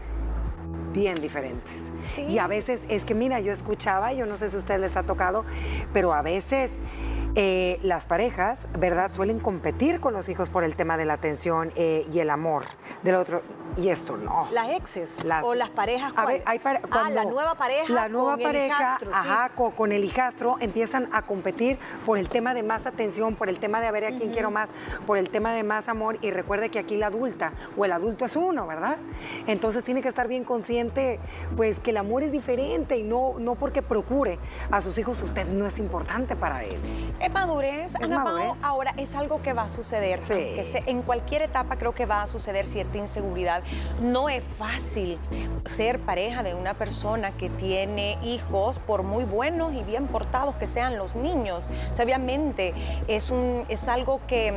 bien 0.92 1.16
diferentes. 1.16 1.82
Y 2.16 2.38
a 2.38 2.46
veces 2.46 2.80
es 2.88 3.04
que, 3.04 3.14
mira, 3.14 3.40
yo 3.40 3.52
escuchaba, 3.52 4.12
yo 4.12 4.26
no 4.26 4.36
sé 4.36 4.48
si 4.48 4.56
a 4.56 4.58
ustedes 4.58 4.80
les 4.80 4.96
ha 4.96 5.02
tocado, 5.02 5.44
pero 5.92 6.14
a 6.14 6.22
veces 6.22 6.70
eh, 7.38 7.78
las 7.82 8.06
parejas, 8.06 8.66
¿verdad?, 8.78 9.12
suelen 9.12 9.40
competir 9.40 10.00
con 10.00 10.14
los 10.14 10.30
hijos 10.30 10.48
por 10.48 10.64
el 10.64 10.74
tema 10.74 10.96
de 10.96 11.04
la 11.04 11.12
atención 11.12 11.70
eh, 11.76 12.06
y 12.10 12.20
el 12.20 12.30
amor 12.30 12.64
del 13.02 13.16
otro. 13.16 13.42
Y 13.76 13.90
esto 13.90 14.16
no. 14.16 14.48
Las 14.52 14.70
exes 14.70 15.18
o 15.42 15.54
las 15.54 15.68
parejas. 15.68 16.14
A 16.16 16.24
ver, 16.24 16.42
hay 16.46 16.58
ah, 16.64 17.10
la 17.10 17.24
nueva 17.24 17.54
pareja. 17.56 17.92
La 17.92 18.08
nueva 18.08 18.36
con 18.36 18.42
pareja, 18.42 18.64
el 18.64 18.70
hijastro, 18.70 19.10
ajá, 19.12 19.50
con, 19.50 19.92
el 19.92 20.02
hijastro 20.02 20.56
empiezan 20.60 21.10
a 21.12 21.20
competir 21.22 21.78
por 22.06 22.16
el 22.16 22.30
tema 22.30 22.54
de 22.54 22.62
más 22.62 22.86
atención, 22.86 23.34
por 23.34 23.50
el 23.50 23.58
tema 23.58 23.82
de 23.82 23.88
a 23.88 23.90
ver 23.90 24.06
a 24.06 24.12
quién 24.12 24.30
quiero 24.30 24.50
más, 24.50 24.70
por 25.06 25.18
el 25.18 25.28
tema 25.28 25.52
de 25.52 25.62
más 25.62 25.90
amor. 25.90 26.16
Y 26.22 26.30
recuerde 26.30 26.70
que 26.70 26.78
aquí 26.78 26.96
la 26.96 27.08
adulta 27.08 27.52
o 27.76 27.84
el 27.84 27.92
adulto 27.92 28.24
es 28.24 28.34
uno, 28.34 28.66
¿verdad? 28.66 28.96
Entonces 29.46 29.84
tiene 29.84 30.00
que 30.00 30.08
estar 30.08 30.26
bien 30.26 30.44
consciente, 30.44 31.20
pues 31.54 31.78
que 31.78 31.90
el 31.90 31.98
amor 31.98 32.22
es 32.22 32.32
diferente 32.32 32.96
y 32.96 33.02
no, 33.02 33.34
no 33.38 33.56
porque 33.56 33.82
procure 33.82 34.38
a 34.70 34.80
sus 34.80 34.96
hijos, 34.96 35.22
usted 35.22 35.46
no 35.46 35.66
es 35.66 35.78
importante 35.78 36.34
para 36.34 36.64
él. 36.64 36.78
Es 37.26 37.32
madurez, 37.32 37.94
Ana 37.96 38.54
ahora 38.62 38.94
es 38.96 39.16
algo 39.16 39.42
que 39.42 39.52
va 39.52 39.62
a 39.62 39.68
suceder. 39.68 40.20
en 40.28 41.02
cualquier 41.02 41.42
etapa 41.42 41.76
creo 41.76 41.92
que 41.92 42.06
va 42.06 42.22
a 42.22 42.28
suceder 42.28 42.66
cierta 42.66 42.98
inseguridad 42.98 43.62
no 44.00 44.28
es 44.28 44.44
fácil 44.44 45.18
ser 45.64 45.98
pareja 45.98 46.44
de 46.44 46.54
una 46.54 46.74
persona 46.74 47.32
que 47.32 47.50
tiene 47.50 48.16
hijos, 48.22 48.78
por 48.78 49.02
muy 49.02 49.24
buenos 49.24 49.72
y 49.72 49.82
bien 49.82 50.06
portados 50.06 50.54
que 50.54 50.68
sean 50.68 50.98
los 50.98 51.16
niños. 51.16 51.68
obviamente 52.00 52.72
es, 53.08 53.30
un, 53.30 53.64
es 53.68 53.88
algo 53.88 54.20
que 54.28 54.54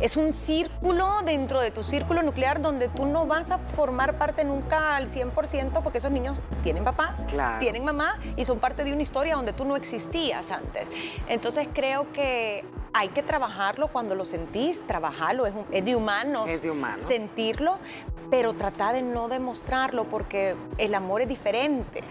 es 0.00 0.16
un 0.16 0.32
círculo 0.32 1.22
dentro 1.24 1.60
de 1.60 1.72
tu 1.72 1.82
círculo 1.82 2.22
nuclear 2.22 2.62
donde 2.62 2.88
tú 2.88 3.06
no 3.06 3.26
vas 3.26 3.50
a 3.50 3.58
formar 3.58 4.18
parte 4.18 4.44
nunca 4.44 4.94
al 4.94 5.08
100% 5.08 5.82
porque 5.82 5.98
esos 5.98 6.12
niños 6.12 6.42
tienen 6.62 6.84
papá, 6.84 7.16
tienen 7.58 7.84
mamá 7.84 8.18
y 8.36 8.44
son 8.44 8.60
parte 8.60 8.84
de 8.84 8.92
una 8.92 9.02
historia 9.02 9.34
donde 9.34 9.52
tú 9.52 9.64
no 9.64 9.74
existías 9.74 10.52
antes. 10.52 10.88
Entonces 11.28 11.68
creo 11.72 12.03
que 12.12 12.64
hay 12.92 13.08
que 13.08 13.22
trabajarlo 13.22 13.88
cuando 13.88 14.14
lo 14.14 14.24
sentís, 14.24 14.86
trabajarlo, 14.86 15.46
es, 15.46 15.54
es 15.72 15.84
de 15.84 15.96
humanos, 15.96 16.48
es 16.48 16.62
de 16.62 16.70
humanos. 16.70 17.04
sentirlo, 17.04 17.78
pero 18.30 18.52
trata 18.54 18.92
de 18.92 19.02
no 19.02 19.28
demostrarlo 19.28 20.04
porque 20.04 20.56
el 20.78 20.94
amor 20.94 21.22
es 21.22 21.28
diferente. 21.28 22.04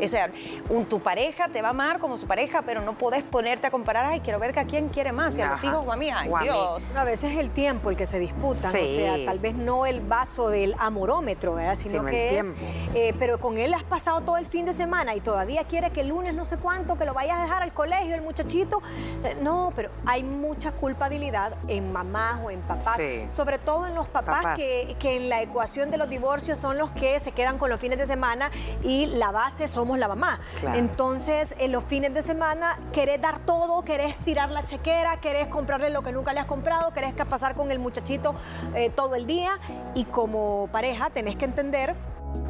O 0.00 0.08
sea, 0.08 0.30
un, 0.68 0.84
tu 0.86 1.00
pareja 1.00 1.48
te 1.48 1.62
va 1.62 1.68
a 1.68 1.70
amar 1.70 1.98
como 1.98 2.16
su 2.16 2.26
pareja, 2.26 2.62
pero 2.62 2.80
no 2.80 2.94
puedes 2.94 3.22
ponerte 3.22 3.66
a 3.66 3.70
comparar, 3.70 4.06
ay, 4.06 4.20
quiero 4.20 4.38
ver 4.38 4.52
que 4.52 4.60
a 4.60 4.64
quién 4.64 4.88
quiere 4.88 5.12
más, 5.12 5.34
si 5.34 5.40
a 5.40 5.46
los 5.50 5.62
hijos 5.62 5.84
o 5.86 5.92
a 5.92 5.96
mí, 5.96 6.10
ay, 6.10 6.30
Dios. 6.42 6.82
A 6.96 7.04
veces 7.04 7.32
es 7.32 7.38
el 7.38 7.50
tiempo 7.50 7.90
el 7.90 7.96
que 7.96 8.06
se 8.06 8.18
disputa, 8.18 8.68
o 8.68 8.70
sea, 8.70 9.16
tal 9.24 9.38
vez 9.38 9.54
no 9.54 9.86
el 9.86 10.00
vaso 10.00 10.48
del 10.48 10.74
amorómetro, 10.78 11.54
¿verdad? 11.54 11.76
Sino 11.76 12.04
que 12.04 12.38
es, 12.38 12.52
eh, 12.94 13.14
pero 13.18 13.38
con 13.38 13.58
él 13.58 13.74
has 13.74 13.84
pasado 13.84 14.20
todo 14.22 14.36
el 14.36 14.46
fin 14.46 14.66
de 14.66 14.72
semana 14.72 15.14
y 15.14 15.20
todavía 15.20 15.64
quiere 15.64 15.90
que 15.90 16.00
el 16.00 16.08
lunes 16.08 16.34
no 16.34 16.44
sé 16.44 16.56
cuánto, 16.56 16.96
que 16.96 17.04
lo 17.04 17.14
vayas 17.14 17.38
a 17.38 17.42
dejar 17.42 17.62
al 17.62 17.72
colegio, 17.72 18.14
el 18.14 18.22
muchachito. 18.22 18.82
Eh, 19.24 19.36
no, 19.40 19.72
pero 19.76 19.90
hay 20.06 20.22
mucha 20.22 20.72
culpabilidad 20.72 21.54
en 21.68 21.92
mamás 21.92 22.40
o 22.44 22.50
en 22.50 22.60
papás, 22.60 22.98
sobre 23.30 23.58
todo 23.58 23.86
en 23.86 23.94
los 23.94 24.08
papás, 24.08 24.56
Que, 24.56 24.96
que 24.98 25.16
en 25.16 25.28
la 25.28 25.42
ecuación 25.42 25.90
de 25.90 25.98
los 25.98 26.08
divorcios 26.08 26.58
son 26.58 26.76
los 26.78 26.90
que 26.90 27.20
se 27.20 27.32
quedan 27.32 27.58
con 27.58 27.70
los 27.70 27.80
fines 27.80 27.98
de 27.98 28.06
semana 28.06 28.50
y 28.82 29.06
la 29.06 29.30
base 29.30 29.68
son 29.68 29.81
somos 29.82 29.98
la 29.98 30.06
mamá. 30.06 30.38
Entonces, 30.74 31.56
en 31.58 31.72
los 31.72 31.82
fines 31.82 32.14
de 32.14 32.22
semana 32.22 32.78
querés 32.92 33.20
dar 33.20 33.40
todo, 33.40 33.82
querés 33.82 34.16
tirar 34.18 34.48
la 34.52 34.62
chequera, 34.62 35.20
querés 35.20 35.48
comprarle 35.48 35.90
lo 35.90 36.02
que 36.02 36.12
nunca 36.12 36.32
le 36.32 36.38
has 36.38 36.46
comprado, 36.46 36.92
querés 36.92 37.14
pasar 37.28 37.56
con 37.56 37.72
el 37.72 37.80
muchachito 37.80 38.36
eh, 38.76 38.90
todo 38.90 39.16
el 39.16 39.26
día 39.26 39.58
y 39.96 40.04
como 40.04 40.68
pareja 40.70 41.10
tenés 41.10 41.34
que 41.34 41.46
entender 41.46 41.96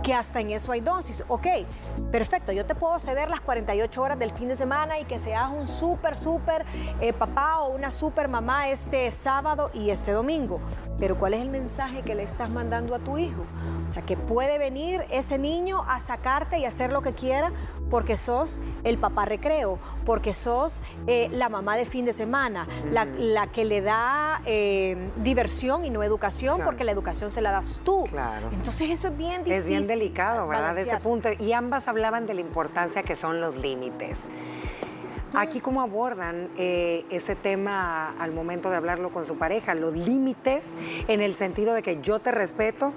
que 0.03 0.13
hasta 0.15 0.41
en 0.41 0.51
eso 0.51 0.73
hay 0.73 0.81
dosis. 0.81 1.25
Ok, 1.29 1.47
perfecto, 2.11 2.53
yo 2.53 2.67
te 2.67 2.75
puedo 2.75 2.99
ceder 2.99 3.31
las 3.31 3.41
48 3.41 4.03
horas 4.03 4.19
del 4.19 4.33
fin 4.33 4.49
de 4.49 4.57
semana 4.57 4.99
y 4.99 5.05
que 5.05 5.19
seas 5.19 5.51
un 5.51 5.67
súper, 5.67 6.17
súper 6.17 6.65
eh, 7.01 7.13
papá 7.13 7.61
o 7.61 7.75
una 7.75 7.91
súper 7.91 8.29
mamá 8.29 8.69
este 8.69 9.11
sábado 9.11 9.71
y 9.73 9.91
este 9.91 10.13
domingo. 10.13 10.61
Pero 10.99 11.19
¿cuál 11.19 11.35
es 11.35 11.43
el 11.43 11.49
mensaje 11.49 12.03
que 12.03 12.15
le 12.15 12.23
estás 12.23 12.51
mandando 12.51 12.95
a 12.95 12.99
tu 12.99 13.19
hijo? 13.19 13.45
O 13.89 13.93
sea, 13.93 14.03
que 14.03 14.17
puede 14.17 14.59
venir 14.59 15.05
ese 15.11 15.39
niño 15.39 15.85
a 15.89 16.01
sacarte 16.01 16.59
y 16.59 16.65
hacer 16.65 16.93
lo 16.93 17.03
que 17.03 17.13
quiera 17.13 17.53
porque 17.91 18.17
sos 18.17 18.59
el 18.85 18.97
papá 18.97 19.27
recreo, 19.27 19.79
porque 20.07 20.33
sos 20.33 20.81
eh, 21.07 21.29
la 21.31 21.51
mamá 21.51 21.77
de 21.77 21.85
fin 21.85 22.07
de 22.07 22.15
semana, 22.15 22.67
la, 22.91 23.49
que 23.49 23.67
le 23.67 23.83
da 23.83 24.41
eh, 24.47 25.11
diversión 25.17 25.85
y 25.85 25.91
no 25.91 26.03
educación, 26.03 26.63
porque 26.65 26.85
la 26.85 26.93
educación 26.93 27.29
se 27.29 27.43
la 27.43 27.53
das 27.53 27.83
tú. 27.85 28.07
Claro. 28.09 28.49
Entonces 28.53 28.89
eso 28.89 29.09
es 29.09 29.17
bien 29.19 29.45
difícil. 29.45 29.53
Es 29.53 29.67
bien 29.67 29.87
delicado, 29.93 30.49
¿verdad? 30.49 30.75
De 30.75 30.83
ese 30.83 30.99
punto. 30.99 31.29
Y 31.39 31.53
ambas 31.53 31.89
hablaban 31.89 32.27
de 32.27 32.35
la 32.35 32.41
importancia 32.41 33.03
que 33.03 33.17
son 33.17 33.41
los 33.41 33.57
límites. 33.57 34.19
Aquí 35.35 35.61
cómo 35.61 35.81
abordan 35.81 36.51
eh, 36.59 37.07
ese 37.09 37.35
tema 37.35 38.15
al 38.19 38.33
momento 38.33 38.69
de 38.69 38.77
hablarlo 38.77 39.09
con 39.11 39.25
su 39.25 39.39
pareja, 39.39 39.75
los 39.75 39.97
límites 39.97 40.67
en 41.09 41.23
el 41.23 41.35
sentido 41.35 41.73
de 41.73 41.81
que 41.81 42.03
yo 42.03 42.19
te 42.19 42.33
respeto, 42.33 42.93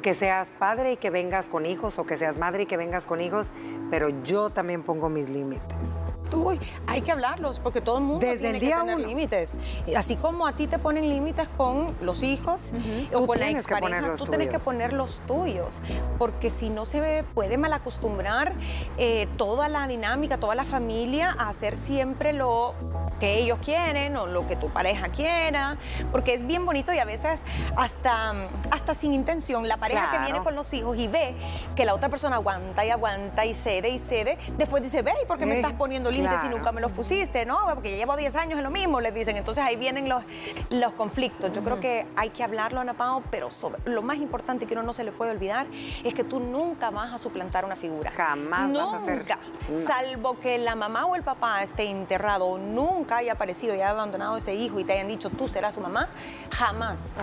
que 0.00 0.14
seas 0.14 0.52
padre 0.56 0.92
y 0.92 0.96
que 0.98 1.10
vengas 1.10 1.48
con 1.48 1.66
hijos 1.66 1.98
o 1.98 2.04
que 2.04 2.16
seas 2.16 2.36
madre 2.36 2.62
y 2.62 2.66
que 2.66 2.76
vengas 2.76 3.06
con 3.06 3.20
hijos, 3.20 3.50
pero 3.90 4.08
yo 4.22 4.50
también 4.50 4.82
pongo 4.82 5.08
mis 5.08 5.28
límites. 5.28 5.90
Tú, 6.30 6.56
hay 6.86 7.00
que 7.02 7.10
hablarlos 7.10 7.58
porque 7.58 7.80
todo 7.80 7.98
el 7.98 8.04
mundo 8.04 8.20
tiene 8.20 8.60
que 8.60 8.70
tener 8.72 8.98
límites. 9.00 9.58
Así 9.96 10.14
como 10.16 10.46
a 10.46 10.52
ti 10.52 10.68
te 10.68 10.78
ponen 10.78 11.08
límites 11.08 11.48
con 11.56 11.94
los 12.00 12.22
hijos 12.22 12.72
o 13.12 13.26
con 13.26 13.40
la 13.40 13.50
expareja, 13.50 14.14
tú 14.14 14.26
tienes 14.26 14.48
que 14.48 14.58
poner 14.58 14.92
los 14.92 15.20
tuyos, 15.22 15.82
porque 16.18 16.50
si 16.50 16.70
no 16.70 16.86
se 16.86 17.24
puede 17.34 17.58
malacostumbrar 17.58 18.52
eh, 18.96 19.26
toda 19.36 19.68
la 19.68 19.86
dinámica, 19.88 20.38
toda 20.38 20.54
la 20.54 20.64
familia 20.64 21.34
a 21.36 21.48
hacer 21.48 21.74
siempre 21.74 22.32
lo 22.32 22.74
que 23.18 23.38
ellos 23.38 23.58
quieren 23.62 24.16
o 24.16 24.26
lo 24.26 24.46
que 24.46 24.56
tu 24.56 24.70
pareja 24.70 25.08
quiera, 25.08 25.76
porque 26.12 26.34
es 26.34 26.46
bien 26.46 26.64
bonito 26.64 26.92
y 26.92 26.98
a 26.98 27.04
veces 27.04 27.44
hasta, 27.76 28.48
hasta 28.70 28.94
sin 28.94 29.12
intención, 29.12 29.68
la 29.68 29.76
pareja 29.76 30.10
que 30.10 30.18
viene 30.18 30.42
con 30.42 30.54
los 30.54 30.72
hijos 30.72 30.96
y 30.96 31.08
ve 31.08 31.34
que 31.76 31.84
la 31.84 31.94
otra 31.94 32.08
persona 32.08 32.36
aguanta 32.36 32.84
y 32.84 32.90
aguanta 32.90 33.44
y 33.44 33.54
cede 33.80 33.88
y 33.88 33.98
cede, 33.98 34.38
después 34.58 34.82
dice, 34.82 35.02
ve, 35.02 35.12
¿por 35.26 35.38
qué 35.38 35.46
me 35.46 35.54
estás 35.54 35.72
poniendo 35.72 36.10
límites 36.10 36.40
si 36.40 36.48
nunca 36.48 36.72
me 36.72 36.80
los 36.80 36.92
pusiste? 36.92 37.46
No, 37.46 37.58
porque 37.74 37.90
ya 37.90 37.96
llevo 37.96 38.16
10 38.16 38.36
años 38.36 38.58
en 38.58 38.64
lo 38.64 38.70
mismo, 38.70 39.00
les 39.00 39.14
dicen. 39.14 39.36
Entonces 39.36 39.64
ahí 39.64 39.76
vienen 39.76 40.08
los, 40.08 40.22
los 40.70 40.92
conflictos. 40.92 41.52
Yo 41.52 41.62
creo 41.62 41.80
que 41.80 42.06
hay 42.16 42.30
que 42.30 42.44
hablarlo, 42.44 42.80
Ana 42.80 42.94
Pao, 42.94 43.22
pero 43.30 43.48
lo 43.84 44.02
más 44.02 44.18
importante 44.18 44.66
que 44.66 44.74
uno 44.74 44.82
no 44.82 44.92
se 44.92 45.04
le 45.04 45.12
puede 45.12 45.30
olvidar 45.30 45.66
es 46.04 46.14
que 46.14 46.24
tú 46.24 46.40
nunca 46.40 46.90
vas 46.90 47.12
a 47.12 47.18
suplantar 47.18 47.64
una 47.64 47.76
figura. 47.76 48.10
Jamás 48.10 48.68
nunca, 48.68 48.84
vas 48.84 48.94
a 48.94 48.96
hacer... 48.98 49.26
Salvo 49.74 50.38
que 50.40 50.58
la 50.58 50.74
mamá 50.74 51.06
o 51.06 51.16
el 51.16 51.22
papá 51.22 51.62
esté 51.62 51.84
enterrado, 51.84 52.58
nunca 52.58 53.18
haya 53.18 53.32
aparecido 53.32 53.74
y 53.74 53.76
haya 53.76 53.90
abandonado 53.90 54.36
ese 54.36 54.54
hijo 54.54 54.80
y 54.80 54.84
te 54.84 54.92
hayan 54.94 55.08
dicho 55.08 55.30
tú 55.30 55.48
serás 55.48 55.74
su 55.74 55.80
mamá, 55.80 56.08
jamás. 56.50 57.14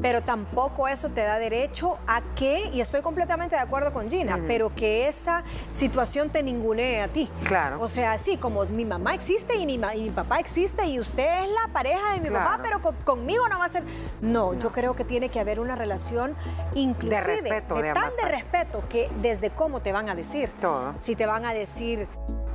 Pero 0.00 0.22
tampoco 0.22 0.88
eso 0.88 1.08
te 1.10 1.22
da 1.22 1.38
derecho 1.38 1.98
a 2.06 2.22
que, 2.36 2.70
y 2.72 2.80
estoy 2.80 3.02
completamente 3.02 3.56
de 3.56 3.62
acuerdo 3.62 3.92
con 3.92 4.10
Gina, 4.10 4.40
pero 4.46 4.74
que 4.74 5.08
esa 5.08 5.44
situación 5.84 6.30
te 6.30 6.42
ningunee 6.42 7.02
a 7.02 7.08
ti. 7.08 7.28
Claro. 7.44 7.78
O 7.80 7.88
sea, 7.88 8.16
sí, 8.16 8.38
como 8.38 8.64
mi 8.64 8.86
mamá 8.86 9.12
existe 9.14 9.54
y 9.56 9.66
mi, 9.66 9.76
mi 9.78 10.10
papá 10.10 10.38
existe 10.38 10.86
y 10.86 10.98
usted 10.98 11.42
es 11.42 11.48
la 11.50 11.68
pareja 11.72 12.14
de 12.14 12.20
mi 12.20 12.30
papá, 12.30 12.58
pero 12.62 12.80
conmigo 13.04 13.46
no 13.50 13.58
va 13.58 13.66
a 13.66 13.68
ser. 13.68 13.82
No, 14.22 14.54
yo 14.54 14.72
creo 14.72 14.96
que 14.96 15.04
tiene 15.04 15.28
que 15.28 15.40
haber 15.40 15.60
una 15.60 15.74
relación 15.74 16.34
inclusive 16.74 17.16
de 17.16 17.22
respeto, 17.22 17.74
de, 17.74 17.92
tan 17.92 18.10
de 18.16 18.28
respeto 18.28 18.82
que 18.88 19.10
desde 19.20 19.50
cómo 19.50 19.80
te 19.80 19.92
van 19.92 20.08
a 20.08 20.14
decir. 20.14 20.50
Todo. 20.58 20.94
Si 20.96 21.16
te 21.16 21.26
van 21.26 21.44
a 21.44 21.52
decir 21.52 22.08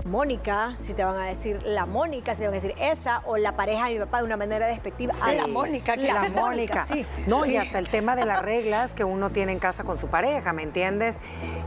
Mónica, 0.06 0.74
si 0.78 0.94
te 0.94 1.04
van 1.04 1.18
a 1.18 1.26
decir 1.26 1.62
la 1.64 1.86
Mónica, 1.86 2.34
si 2.34 2.40
te 2.40 2.48
van 2.48 2.54
a 2.54 2.62
decir 2.62 2.76
esa 2.80 3.22
o 3.26 3.38
la 3.38 3.56
pareja 3.56 3.88
de 3.88 3.94
mi 3.94 4.00
papá 4.00 4.20
de 4.20 4.24
una 4.26 4.38
manera 4.38 4.68
despectiva. 4.68 5.14
a 5.24 5.34
la 5.34 5.48
Mónica, 5.48 5.96
que 5.96 6.12
la, 6.12 6.30
Mónica. 6.30 6.86
Sí. 6.86 7.06
No, 7.28 7.46
y 7.46 7.58
hasta 7.58 7.80
el 7.80 7.90
tema 7.90 8.16
de 8.16 8.26
las 8.26 8.42
reglas 8.42 8.94
que 8.94 9.04
uno 9.04 9.30
tiene 9.30 9.52
en 9.52 9.60
casa 9.60 9.84
con 9.84 10.00
su 10.00 10.08
pareja, 10.08 10.54
¿me 10.54 10.64
entiendes? 10.64 11.18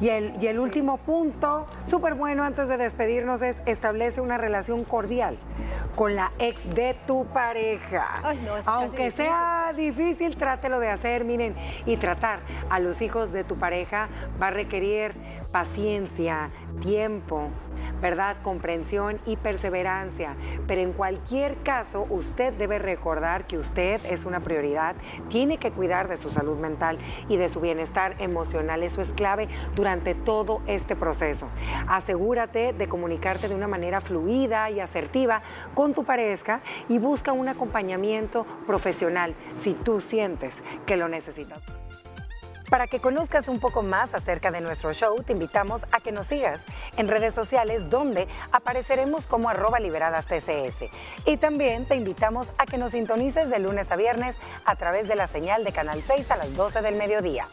Y 0.01 0.09
el, 0.09 0.33
y 0.41 0.47
el 0.47 0.59
último 0.59 0.99
punto, 0.99 1.67
súper 1.87 2.15
bueno 2.15 2.45
antes 2.45 2.69
de 2.69 2.77
despedirnos, 2.77 3.43
es 3.43 3.63
establece 3.67 4.21
una 4.21 4.39
relación 4.39 4.85
cordial 4.85 5.39
con 5.95 6.17
la 6.17 6.33
ex 6.39 6.75
de 6.75 6.95
tu 7.07 7.27
pareja. 7.27 8.23
Aunque 8.67 9.11
sea 9.11 9.73
difícil, 9.77 10.37
trátelo 10.37 10.81
de 10.81 10.89
hacer, 10.89 11.25
miren, 11.25 11.55
y 11.87 11.97
tratar 11.97 12.41
a 12.71 12.79
los 12.79 13.03
hijos 13.03 13.33
de 13.33 13.45
tu 13.45 13.57
pareja 13.57 14.09
va 14.41 14.49
a 14.49 14.51
requerir 14.51 15.15
paciencia, 15.53 16.51
tiempo, 16.81 17.49
¿verdad? 18.01 18.37
Comprensión 18.43 19.21
y 19.27 19.37
perseverancia. 19.37 20.35
Pero 20.67 20.81
en 20.81 20.93
cualquier 20.93 21.57
caso, 21.63 22.07
usted 22.11 22.53
debe 22.53 22.79
recordar 22.79 23.47
que 23.47 23.59
usted 23.59 24.01
es 24.05 24.25
una 24.25 24.41
prioridad, 24.41 24.97
tiene 25.29 25.59
que 25.59 25.71
cuidar 25.71 26.09
de 26.09 26.17
su 26.17 26.31
salud 26.31 26.59
mental 26.59 26.99
y 27.29 27.37
de 27.37 27.49
su 27.49 27.61
bienestar 27.61 28.17
emocional. 28.19 28.83
Eso 28.83 29.03
es 29.03 29.13
clave 29.13 29.49
durante 29.75 30.15
todo 30.15 30.63
este 30.67 30.97
proceso. 30.97 31.49
Asegúrate 31.89 32.73
de 32.73 32.89
comunicarte 32.89 33.49
de 33.49 33.55
una 33.55 33.69
manera 33.69 34.01
fluida 34.01 34.71
y 34.71 34.81
asertiva 34.81 35.43
con 35.75 35.95
tu 35.95 36.05
pareja 36.05 36.61
y 36.89 36.99
busca 36.99 37.33
un 37.33 37.49
acompañamiento 37.49 38.47
profesional 38.67 39.35
si 39.61 39.75
tú 39.75 40.01
sientes 40.01 40.63
que 40.87 40.97
lo 40.97 41.09
necesitas. 41.09 41.82
Para 42.73 42.87
que 42.87 43.01
conozcas 43.01 43.49
un 43.49 43.61
poco 43.61 43.83
más 43.83 44.15
acerca 44.15 44.51
de 44.51 44.63
nuestro 44.63 44.95
show, 44.95 45.23
te 45.23 45.35
invitamos 45.35 45.83
a 45.93 46.01
que 46.01 46.11
nos 46.11 46.29
sigas 46.29 46.63
en 46.97 47.07
redes 47.07 47.35
sociales 47.35 47.91
donde 47.91 48.27
apareceremos 48.51 49.27
como 49.27 49.51
arroba 49.51 49.79
liberadas 49.79 50.25
TCS. 50.25 50.91
Y 51.27 51.37
también 51.37 51.85
te 51.85 51.97
invitamos 51.97 52.49
a 52.57 52.65
que 52.65 52.79
nos 52.79 52.93
sintonices 52.93 53.51
de 53.51 53.59
lunes 53.59 53.93
a 53.93 53.97
viernes 53.97 54.37
a 54.65 54.75
través 54.75 55.07
de 55.07 55.17
la 55.17 55.29
señal 55.29 55.65
de 55.65 55.73
Canal 55.73 56.03
6 56.07 56.31
a 56.31 56.37
las 56.39 56.57
12 56.57 56.81
del 56.81 56.95
mediodía. 56.95 57.47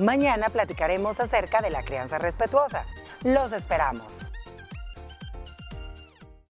Mañana 0.00 0.48
platicaremos 0.48 1.20
acerca 1.20 1.60
de 1.60 1.70
la 1.70 1.84
crianza 1.84 2.18
respetuosa. 2.18 2.84
Los 3.22 3.52
esperamos. 3.52 4.33